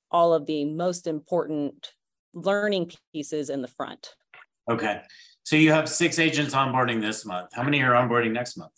all 0.09 0.33
of 0.33 0.45
the 0.45 0.65
most 0.65 1.07
important 1.07 1.91
learning 2.33 2.91
pieces 3.13 3.49
in 3.49 3.61
the 3.61 3.67
front. 3.67 4.13
Okay. 4.69 5.01
So 5.43 5.55
you 5.55 5.71
have 5.71 5.89
six 5.89 6.19
agents 6.19 6.53
onboarding 6.53 7.01
this 7.01 7.25
month. 7.25 7.49
How 7.53 7.63
many 7.63 7.81
are 7.81 7.93
onboarding 7.93 8.31
next 8.31 8.57
month? 8.57 8.71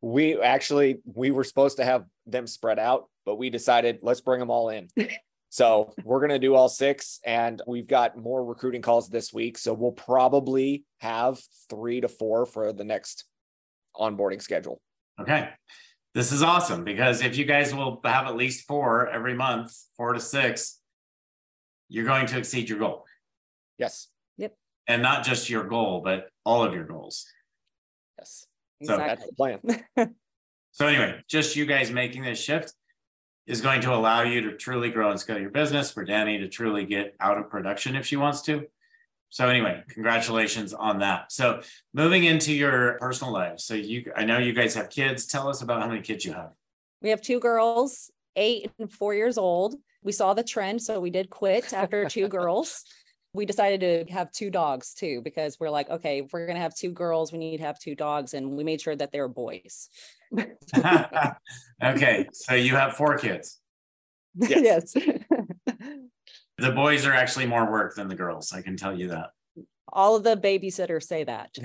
We 0.00 0.40
actually 0.40 0.98
we 1.04 1.30
were 1.30 1.44
supposed 1.44 1.78
to 1.78 1.84
have 1.84 2.04
them 2.26 2.46
spread 2.46 2.78
out, 2.78 3.08
but 3.24 3.36
we 3.36 3.50
decided 3.50 3.98
let's 4.02 4.20
bring 4.20 4.38
them 4.38 4.50
all 4.50 4.68
in. 4.68 4.88
so 5.48 5.94
we're 6.04 6.20
gonna 6.20 6.38
do 6.38 6.54
all 6.54 6.68
six, 6.68 7.18
and 7.24 7.60
we've 7.66 7.86
got 7.86 8.16
more 8.16 8.44
recruiting 8.44 8.82
calls 8.82 9.08
this 9.08 9.32
week. 9.32 9.58
So 9.58 9.72
we'll 9.72 9.92
probably 9.92 10.84
have 10.98 11.40
three 11.68 12.00
to 12.02 12.08
four 12.08 12.46
for 12.46 12.72
the 12.72 12.84
next 12.84 13.24
onboarding 13.98 14.42
schedule. 14.42 14.80
Okay. 15.20 15.48
This 16.14 16.32
is 16.32 16.42
awesome 16.42 16.84
because 16.84 17.22
if 17.22 17.36
you 17.36 17.44
guys 17.44 17.74
will 17.74 18.00
have 18.04 18.26
at 18.26 18.36
least 18.36 18.66
four 18.66 19.08
every 19.08 19.34
month, 19.34 19.74
four 19.96 20.12
to 20.12 20.20
six, 20.20 20.80
you're 21.88 22.06
going 22.06 22.26
to 22.26 22.38
exceed 22.38 22.68
your 22.68 22.78
goal. 22.78 23.04
Yes. 23.78 24.08
Yep. 24.38 24.54
And 24.86 25.02
not 25.02 25.24
just 25.24 25.50
your 25.50 25.64
goal, 25.64 26.00
but 26.02 26.28
all 26.44 26.64
of 26.64 26.74
your 26.74 26.84
goals. 26.84 27.26
Yes. 28.18 28.46
So 28.82 28.94
Exactly. 28.94 29.06
That's 29.08 29.26
the 29.26 29.84
plan. 29.94 30.14
So 30.76 30.86
anyway, 30.86 31.22
just 31.26 31.56
you 31.56 31.64
guys 31.64 31.90
making 31.90 32.22
this 32.22 32.38
shift 32.38 32.74
is 33.46 33.62
going 33.62 33.80
to 33.80 33.94
allow 33.94 34.24
you 34.24 34.42
to 34.42 34.58
truly 34.58 34.90
grow 34.90 35.10
and 35.10 35.18
scale 35.18 35.38
your 35.38 35.48
business 35.48 35.90
for 35.90 36.04
Dani 36.04 36.38
to 36.40 36.48
truly 36.48 36.84
get 36.84 37.14
out 37.18 37.38
of 37.38 37.48
production 37.48 37.96
if 37.96 38.04
she 38.04 38.16
wants 38.16 38.42
to. 38.42 38.66
So 39.36 39.50
anyway, 39.50 39.82
congratulations 39.90 40.72
on 40.72 41.00
that. 41.00 41.30
So 41.30 41.60
moving 41.92 42.24
into 42.24 42.54
your 42.54 42.96
personal 42.98 43.34
life. 43.34 43.60
So 43.60 43.74
you 43.74 44.10
I 44.16 44.24
know 44.24 44.38
you 44.38 44.54
guys 44.54 44.74
have 44.76 44.88
kids. 44.88 45.26
Tell 45.26 45.46
us 45.46 45.60
about 45.60 45.82
how 45.82 45.88
many 45.88 46.00
kids 46.00 46.24
you 46.24 46.32
have. 46.32 46.52
We 47.02 47.10
have 47.10 47.20
two 47.20 47.38
girls, 47.38 48.10
eight 48.34 48.70
and 48.78 48.90
four 48.90 49.12
years 49.12 49.36
old. 49.36 49.74
We 50.02 50.12
saw 50.12 50.32
the 50.32 50.42
trend, 50.42 50.80
so 50.80 51.00
we 51.00 51.10
did 51.10 51.28
quit 51.28 51.74
after 51.74 52.06
two 52.06 52.28
girls. 52.38 52.82
We 53.34 53.44
decided 53.44 53.80
to 54.06 54.10
have 54.10 54.32
two 54.32 54.48
dogs 54.48 54.94
too, 54.94 55.20
because 55.20 55.60
we're 55.60 55.68
like, 55.68 55.90
okay, 55.90 56.20
if 56.20 56.32
we're 56.32 56.46
going 56.46 56.56
to 56.56 56.62
have 56.62 56.74
two 56.74 56.90
girls, 56.90 57.30
we 57.30 57.36
need 57.36 57.58
to 57.58 57.64
have 57.64 57.78
two 57.78 57.94
dogs. 57.94 58.32
And 58.32 58.56
we 58.56 58.64
made 58.64 58.80
sure 58.80 58.96
that 58.96 59.12
they're 59.12 59.28
boys. 59.28 59.90
okay, 61.84 62.26
so 62.32 62.54
you 62.54 62.74
have 62.74 62.94
four 62.94 63.18
kids. 63.18 63.60
Yes. 64.48 64.94
The 66.58 66.72
boys 66.72 67.04
are 67.06 67.12
actually 67.12 67.46
more 67.46 67.70
work 67.70 67.94
than 67.96 68.08
the 68.08 68.14
girls. 68.14 68.52
I 68.52 68.62
can 68.62 68.76
tell 68.76 68.98
you 68.98 69.08
that. 69.08 69.30
All 69.92 70.16
of 70.16 70.24
the 70.24 70.36
babysitters 70.36 71.04
say 71.04 71.24
that. 71.24 71.56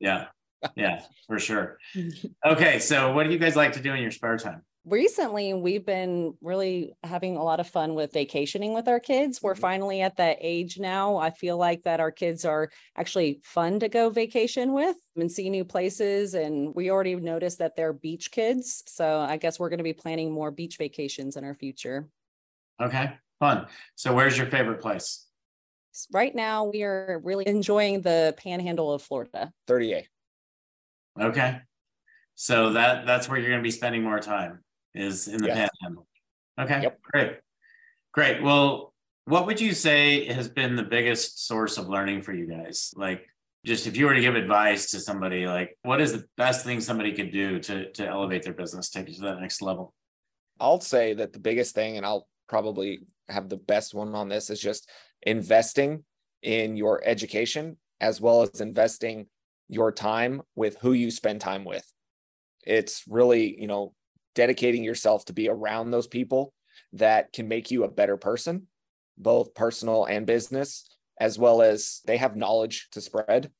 Yeah. 0.00 0.26
Yeah, 0.74 1.02
for 1.26 1.38
sure. 1.38 1.78
Okay, 2.46 2.78
so 2.78 3.12
what 3.12 3.24
do 3.26 3.32
you 3.32 3.38
guys 3.38 3.56
like 3.56 3.72
to 3.74 3.80
do 3.80 3.92
in 3.94 4.02
your 4.02 4.10
spare 4.12 4.36
time? 4.38 4.62
recently 4.84 5.52
we've 5.52 5.84
been 5.84 6.32
really 6.40 6.94
having 7.02 7.36
a 7.36 7.42
lot 7.42 7.60
of 7.60 7.68
fun 7.68 7.94
with 7.94 8.10
vacationing 8.12 8.72
with 8.72 8.88
our 8.88 9.00
kids 9.00 9.42
we're 9.42 9.52
Mhm. 9.54 9.58
finally 9.58 10.00
at 10.00 10.16
that 10.16 10.38
age 10.40 10.78
now 10.78 11.16
i 11.18 11.28
feel 11.30 11.58
like 11.58 11.82
that 11.82 12.00
our 12.00 12.10
kids 12.12 12.44
are 12.46 12.70
actually 12.96 13.40
fun 13.44 13.80
to 13.80 13.88
go 13.90 14.08
vacation 14.08 14.72
with 14.72 14.96
and 15.16 15.30
see 15.30 15.50
new 15.50 15.64
places 15.64 16.32
and 16.32 16.74
we 16.74 16.90
already 16.90 17.16
noticed 17.16 17.58
that 17.58 17.76
they're 17.76 17.92
beach 17.92 18.30
kids 18.30 18.82
so 18.86 19.18
i 19.18 19.36
guess 19.36 19.58
we're 19.58 19.68
going 19.68 19.78
to 19.78 19.84
be 19.84 19.92
planning 19.92 20.32
more 20.32 20.50
beach 20.50 20.78
vacations 20.78 21.36
in 21.36 21.44
our 21.44 21.54
future 21.54 22.08
Okay, 22.80 23.12
fun. 23.38 23.66
So 23.94 24.14
where's 24.14 24.36
your 24.36 24.46
favorite 24.48 24.80
place? 24.80 25.24
right 26.12 26.34
now 26.34 26.64
we 26.64 26.84
are 26.84 27.20
really 27.24 27.44
enjoying 27.48 28.00
the 28.02 28.32
panhandle 28.36 28.92
of 28.92 29.02
florida 29.02 29.50
30A. 29.66 30.04
Okay. 31.20 31.58
So 32.36 32.74
that 32.74 33.04
that's 33.04 33.28
where 33.28 33.38
you're 33.38 33.48
going 33.50 33.58
to 33.60 33.66
be 33.66 33.72
spending 33.72 34.04
more 34.04 34.20
time 34.20 34.62
is 34.94 35.26
in 35.26 35.38
the 35.40 35.48
Yes. 35.48 35.68
panhandle. 35.80 36.06
Okay, 36.60 36.82
Yep. 36.82 37.00
great. 37.02 37.36
Great. 38.12 38.42
Well, 38.42 38.94
what 39.24 39.46
would 39.46 39.60
you 39.60 39.72
say 39.72 40.26
has 40.32 40.48
been 40.48 40.76
the 40.76 40.84
biggest 40.84 41.46
source 41.46 41.78
of 41.78 41.88
learning 41.88 42.22
for 42.22 42.32
you 42.32 42.46
guys? 42.46 42.92
Like 42.96 43.26
just 43.64 43.88
if 43.88 43.96
you 43.96 44.06
were 44.06 44.14
to 44.14 44.20
give 44.20 44.36
advice 44.36 44.92
to 44.92 45.00
somebody, 45.00 45.46
like 45.48 45.76
what 45.82 46.00
is 46.00 46.12
the 46.12 46.24
best 46.36 46.64
thing 46.64 46.80
somebody 46.80 47.12
could 47.12 47.32
do 47.32 47.58
to 47.60 47.90
to 47.92 48.06
elevate 48.06 48.44
their 48.44 48.54
business, 48.54 48.88
take 48.88 49.08
it 49.08 49.16
to 49.16 49.22
that 49.22 49.40
next 49.40 49.62
level? 49.62 49.94
I'll 50.60 50.80
say 50.80 51.14
that 51.14 51.32
the 51.32 51.40
biggest 51.40 51.74
thing, 51.74 51.96
and 51.96 52.06
I'll 52.06 52.28
probably 52.48 53.00
have 53.28 53.48
the 53.48 53.56
best 53.56 53.94
one 53.94 54.14
on 54.14 54.28
this, 54.28 54.50
is 54.50 54.60
just 54.60 54.88
investing 55.22 56.04
in 56.42 56.76
your 56.76 57.02
education 57.04 57.76
as 58.00 58.20
well 58.20 58.42
as 58.42 58.60
investing 58.60 59.26
your 59.68 59.92
time 59.92 60.42
with 60.54 60.78
who 60.78 60.92
you 60.92 61.10
spend 61.10 61.40
time 61.40 61.64
with. 61.64 61.84
It's 62.64 63.04
really, 63.08 63.60
you 63.60 63.66
know, 63.66 63.92
dedicating 64.34 64.84
yourself 64.84 65.24
to 65.26 65.32
be 65.32 65.48
around 65.48 65.90
those 65.90 66.06
people 66.06 66.52
that 66.92 67.32
can 67.32 67.48
make 67.48 67.70
you 67.70 67.84
a 67.84 67.90
better 67.90 68.16
person, 68.16 68.68
both 69.16 69.54
personal 69.54 70.04
and 70.04 70.26
business, 70.26 70.88
as 71.20 71.38
well 71.38 71.60
as 71.60 72.00
they 72.06 72.16
have 72.16 72.36
knowledge 72.36 72.88
to 72.92 73.00
spread. 73.00 73.50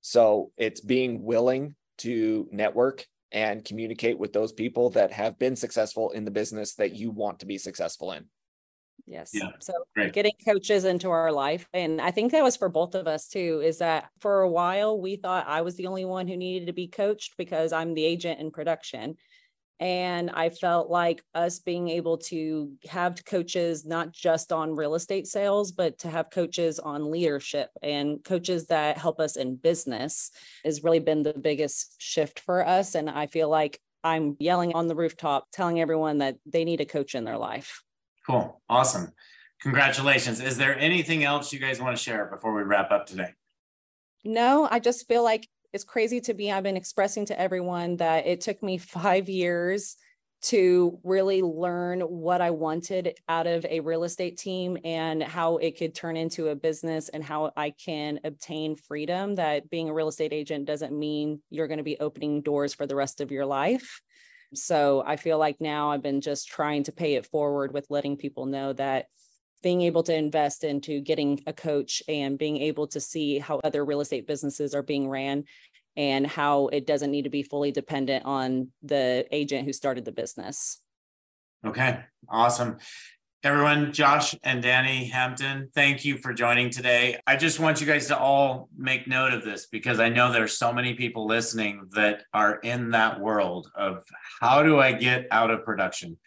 So 0.00 0.52
it's 0.56 0.80
being 0.80 1.22
willing 1.24 1.74
to 1.98 2.48
network 2.52 3.04
and 3.32 3.64
communicate 3.64 4.18
with 4.18 4.32
those 4.32 4.52
people 4.52 4.90
that 4.90 5.12
have 5.12 5.38
been 5.38 5.56
successful 5.56 6.10
in 6.10 6.24
the 6.24 6.30
business 6.30 6.74
that 6.76 6.94
you 6.94 7.10
want 7.10 7.40
to 7.40 7.46
be 7.46 7.58
successful 7.58 8.12
in. 8.12 8.26
Yes. 9.06 9.32
Yeah, 9.32 9.52
So 9.58 9.72
great. 9.94 10.12
getting 10.12 10.32
coaches 10.44 10.84
into 10.84 11.10
our 11.10 11.32
life. 11.32 11.68
And 11.72 12.00
I 12.00 12.10
think 12.10 12.32
that 12.32 12.42
was 12.42 12.56
for 12.56 12.68
both 12.68 12.94
of 12.94 13.06
us 13.06 13.28
too, 13.28 13.60
is 13.62 13.78
that 13.78 14.10
for 14.20 14.40
a 14.40 14.50
while 14.50 15.00
we 15.00 15.16
thought 15.16 15.46
I 15.46 15.60
was 15.62 15.76
the 15.76 15.86
only 15.86 16.04
one 16.04 16.28
who 16.28 16.36
needed 16.36 16.66
to 16.66 16.72
be 16.72 16.88
coached 16.88 17.36
because 17.36 17.72
I'm 17.72 17.94
the 17.94 18.04
agent 18.04 18.40
in 18.40 18.50
production. 18.50 19.16
And 19.80 20.30
I 20.30 20.50
felt 20.50 20.90
like 20.90 21.24
us 21.34 21.60
being 21.60 21.88
able 21.88 22.18
to 22.18 22.76
have 22.88 23.24
coaches, 23.26 23.86
not 23.86 24.12
just 24.12 24.52
on 24.52 24.76
real 24.76 24.94
estate 24.94 25.26
sales, 25.26 25.72
but 25.72 25.98
to 26.00 26.10
have 26.10 26.30
coaches 26.30 26.78
on 26.80 27.10
leadership 27.10 27.70
and 27.82 28.24
coaches 28.24 28.68
that 28.68 28.98
help 28.98 29.20
us 29.20 29.36
in 29.36 29.56
business 29.56 30.30
has 30.64 30.84
really 30.84 31.00
been 31.00 31.22
the 31.24 31.34
biggest 31.34 31.96
shift 32.00 32.40
for 32.40 32.66
us. 32.66 32.94
And 32.94 33.10
I 33.10 33.26
feel 33.28 33.50
like 33.50 33.80
I'm 34.04 34.36
yelling 34.40 34.74
on 34.74 34.88
the 34.88 34.96
rooftop, 34.96 35.48
telling 35.52 35.80
everyone 35.80 36.18
that 36.18 36.38
they 36.46 36.64
need 36.64 36.80
a 36.80 36.86
coach 36.86 37.14
in 37.14 37.24
their 37.24 37.38
life. 37.38 37.82
Cool. 38.28 38.60
Awesome. 38.68 39.12
Congratulations. 39.62 40.40
Is 40.40 40.58
there 40.58 40.78
anything 40.78 41.24
else 41.24 41.50
you 41.50 41.58
guys 41.58 41.80
want 41.80 41.96
to 41.96 42.02
share 42.02 42.26
before 42.26 42.54
we 42.54 42.62
wrap 42.62 42.90
up 42.90 43.06
today? 43.06 43.32
No, 44.22 44.68
I 44.70 44.80
just 44.80 45.08
feel 45.08 45.24
like 45.24 45.48
it's 45.72 45.84
crazy 45.84 46.20
to 46.22 46.34
be. 46.34 46.52
I've 46.52 46.62
been 46.62 46.76
expressing 46.76 47.24
to 47.26 47.40
everyone 47.40 47.96
that 47.96 48.26
it 48.26 48.42
took 48.42 48.62
me 48.62 48.76
five 48.76 49.30
years 49.30 49.96
to 50.40 51.00
really 51.02 51.40
learn 51.42 52.00
what 52.02 52.40
I 52.40 52.50
wanted 52.50 53.14
out 53.28 53.46
of 53.46 53.64
a 53.64 53.80
real 53.80 54.04
estate 54.04 54.36
team 54.36 54.76
and 54.84 55.22
how 55.22 55.56
it 55.56 55.78
could 55.78 55.94
turn 55.94 56.16
into 56.16 56.48
a 56.48 56.54
business 56.54 57.08
and 57.08 57.24
how 57.24 57.50
I 57.56 57.70
can 57.70 58.20
obtain 58.24 58.76
freedom. 58.76 59.36
That 59.36 59.70
being 59.70 59.88
a 59.88 59.94
real 59.94 60.08
estate 60.08 60.32
agent 60.32 60.66
doesn't 60.66 60.96
mean 60.96 61.40
you're 61.50 61.66
going 61.66 61.78
to 61.78 61.84
be 61.84 61.98
opening 61.98 62.42
doors 62.42 62.74
for 62.74 62.86
the 62.86 62.94
rest 62.94 63.20
of 63.20 63.32
your 63.32 63.46
life. 63.46 64.00
So 64.54 65.02
I 65.06 65.16
feel 65.16 65.38
like 65.38 65.60
now 65.60 65.90
I've 65.90 66.02
been 66.02 66.20
just 66.20 66.48
trying 66.48 66.84
to 66.84 66.92
pay 66.92 67.14
it 67.14 67.26
forward 67.26 67.72
with 67.72 67.86
letting 67.90 68.16
people 68.16 68.46
know 68.46 68.72
that 68.74 69.06
being 69.62 69.82
able 69.82 70.02
to 70.04 70.14
invest 70.14 70.64
into 70.64 71.00
getting 71.00 71.40
a 71.46 71.52
coach 71.52 72.02
and 72.08 72.38
being 72.38 72.58
able 72.58 72.86
to 72.88 73.00
see 73.00 73.38
how 73.38 73.60
other 73.64 73.84
real 73.84 74.00
estate 74.00 74.26
businesses 74.26 74.74
are 74.74 74.82
being 74.82 75.08
ran 75.08 75.44
and 75.96 76.26
how 76.26 76.68
it 76.68 76.86
doesn't 76.86 77.10
need 77.10 77.22
to 77.22 77.30
be 77.30 77.42
fully 77.42 77.72
dependent 77.72 78.24
on 78.24 78.68
the 78.82 79.26
agent 79.32 79.64
who 79.64 79.72
started 79.72 80.04
the 80.04 80.12
business. 80.12 80.80
Okay, 81.66 81.98
awesome. 82.28 82.78
Everyone, 83.44 83.92
Josh 83.92 84.34
and 84.42 84.64
Dani 84.64 85.08
Hampton, 85.12 85.70
thank 85.72 86.04
you 86.04 86.18
for 86.18 86.34
joining 86.34 86.70
today. 86.70 87.20
I 87.24 87.36
just 87.36 87.60
want 87.60 87.80
you 87.80 87.86
guys 87.86 88.08
to 88.08 88.18
all 88.18 88.68
make 88.76 89.06
note 89.06 89.32
of 89.32 89.44
this 89.44 89.66
because 89.66 90.00
I 90.00 90.08
know 90.08 90.32
there's 90.32 90.58
so 90.58 90.72
many 90.72 90.94
people 90.94 91.24
listening 91.24 91.86
that 91.92 92.24
are 92.34 92.56
in 92.56 92.90
that 92.90 93.20
world 93.20 93.70
of 93.76 94.02
how 94.40 94.64
do 94.64 94.80
I 94.80 94.90
get 94.90 95.28
out 95.30 95.52
of 95.52 95.64
production? 95.64 96.18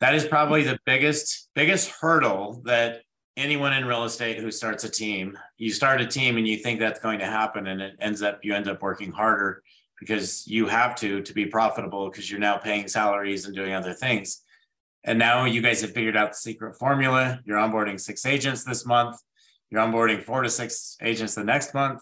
That 0.00 0.14
is 0.14 0.26
probably 0.26 0.62
the 0.62 0.78
biggest 0.84 1.48
biggest 1.54 1.90
hurdle 2.02 2.60
that 2.66 3.00
anyone 3.38 3.72
in 3.72 3.86
real 3.86 4.04
estate 4.04 4.36
who 4.36 4.50
starts 4.50 4.84
a 4.84 4.90
team, 4.90 5.38
you 5.56 5.72
start 5.72 6.02
a 6.02 6.06
team 6.06 6.36
and 6.36 6.46
you 6.46 6.58
think 6.58 6.80
that's 6.80 7.00
going 7.00 7.20
to 7.20 7.26
happen 7.26 7.66
and 7.66 7.80
it 7.80 7.96
ends 7.98 8.20
up 8.20 8.40
you 8.42 8.54
end 8.54 8.68
up 8.68 8.82
working 8.82 9.10
harder 9.10 9.62
because 9.98 10.46
you 10.46 10.66
have 10.66 10.94
to 10.96 11.22
to 11.22 11.32
be 11.32 11.46
profitable 11.46 12.10
because 12.10 12.30
you're 12.30 12.38
now 12.38 12.58
paying 12.58 12.88
salaries 12.88 13.46
and 13.46 13.56
doing 13.56 13.72
other 13.72 13.94
things 13.94 14.42
and 15.04 15.18
now 15.18 15.44
you 15.44 15.62
guys 15.62 15.80
have 15.82 15.92
figured 15.92 16.16
out 16.16 16.30
the 16.30 16.36
secret 16.36 16.76
formula. 16.78 17.40
You're 17.44 17.58
onboarding 17.58 18.00
six 18.00 18.26
agents 18.26 18.64
this 18.64 18.84
month. 18.84 19.16
You're 19.70 19.80
onboarding 19.80 20.22
four 20.22 20.42
to 20.42 20.50
six 20.50 20.96
agents 21.02 21.34
the 21.34 21.44
next 21.44 21.74
month, 21.74 22.00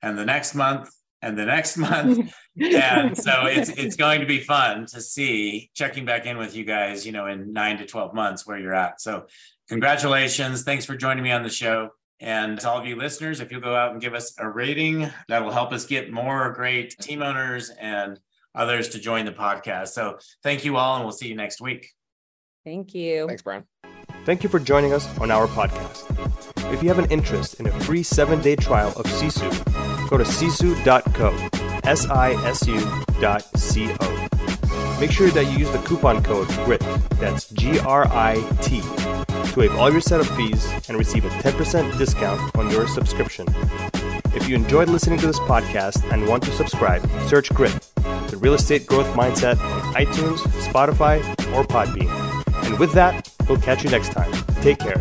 and 0.00 0.18
the 0.18 0.24
next 0.24 0.54
month, 0.54 0.90
and 1.20 1.38
the 1.38 1.44
next 1.44 1.76
month. 1.76 2.34
and 2.60 3.16
so 3.16 3.46
it's 3.46 3.70
it's 3.70 3.96
going 3.96 4.20
to 4.20 4.26
be 4.26 4.40
fun 4.40 4.86
to 4.86 5.00
see 5.00 5.70
checking 5.74 6.04
back 6.04 6.26
in 6.26 6.36
with 6.36 6.54
you 6.56 6.64
guys, 6.64 7.06
you 7.06 7.12
know, 7.12 7.26
in 7.26 7.52
nine 7.52 7.78
to 7.78 7.86
12 7.86 8.14
months 8.14 8.46
where 8.46 8.58
you're 8.58 8.74
at. 8.74 9.00
So 9.00 9.26
congratulations. 9.68 10.64
Thanks 10.64 10.84
for 10.84 10.96
joining 10.96 11.24
me 11.24 11.32
on 11.32 11.42
the 11.42 11.50
show. 11.50 11.90
And 12.20 12.60
to 12.60 12.70
all 12.70 12.78
of 12.78 12.86
you 12.86 12.94
listeners, 12.94 13.40
if 13.40 13.50
you'll 13.50 13.60
go 13.60 13.74
out 13.74 13.92
and 13.92 14.00
give 14.00 14.14
us 14.14 14.32
a 14.38 14.48
rating, 14.48 15.10
that 15.28 15.42
will 15.42 15.50
help 15.50 15.72
us 15.72 15.86
get 15.86 16.12
more 16.12 16.52
great 16.52 16.96
team 17.00 17.20
owners 17.20 17.70
and 17.70 18.18
others 18.54 18.90
to 18.90 19.00
join 19.00 19.24
the 19.24 19.32
podcast. 19.32 19.88
So 19.88 20.18
thank 20.42 20.64
you 20.64 20.76
all, 20.76 20.96
and 20.96 21.04
we'll 21.04 21.12
see 21.12 21.28
you 21.28 21.34
next 21.34 21.60
week. 21.60 21.90
Thank 22.64 22.94
you. 22.94 23.26
Thanks, 23.26 23.42
Brian. 23.42 23.64
Thank 24.24 24.42
you 24.42 24.48
for 24.48 24.60
joining 24.60 24.92
us 24.92 25.06
on 25.18 25.30
our 25.30 25.46
podcast. 25.48 26.08
If 26.72 26.82
you 26.82 26.88
have 26.88 26.98
an 26.98 27.10
interest 27.10 27.60
in 27.60 27.66
a 27.66 27.72
free 27.80 28.02
seven 28.02 28.40
day 28.40 28.56
trial 28.56 28.90
of 28.90 29.04
Sisu, 29.06 29.50
go 30.08 30.16
to 30.16 30.24
sisu.co, 30.24 31.80
S 31.84 32.06
I 32.08 32.32
S 32.46 32.66
U 32.66 32.80
dot 33.20 33.42
C 33.58 33.90
O. 34.00 34.28
Make 35.00 35.10
sure 35.10 35.28
that 35.30 35.50
you 35.50 35.58
use 35.58 35.70
the 35.72 35.78
coupon 35.78 36.22
code 36.22 36.46
GRIT, 36.64 36.80
that's 37.18 37.50
G 37.50 37.80
R 37.80 38.06
I 38.06 38.36
T, 38.62 38.80
to 38.80 39.52
waive 39.56 39.74
all 39.74 39.90
your 39.90 40.00
setup 40.00 40.28
fees 40.36 40.70
and 40.88 40.96
receive 40.96 41.24
a 41.24 41.28
10% 41.28 41.98
discount 41.98 42.56
on 42.56 42.70
your 42.70 42.86
subscription. 42.86 43.48
If 44.34 44.48
you 44.48 44.54
enjoyed 44.54 44.88
listening 44.88 45.18
to 45.18 45.26
this 45.26 45.40
podcast 45.40 46.08
and 46.12 46.28
want 46.28 46.44
to 46.44 46.52
subscribe, 46.52 47.04
search 47.26 47.52
GRIT, 47.52 47.72
the 48.28 48.38
real 48.40 48.54
estate 48.54 48.86
growth 48.86 49.08
mindset 49.14 49.58
on 49.60 49.94
iTunes, 49.94 50.38
Spotify, 50.68 51.18
or 51.52 51.64
Podbean. 51.64 52.31
And 52.62 52.78
with 52.78 52.92
that, 52.92 53.28
we'll 53.48 53.58
catch 53.58 53.84
you 53.84 53.90
next 53.90 54.12
time. 54.12 54.32
Take 54.62 54.78
care. 54.78 55.00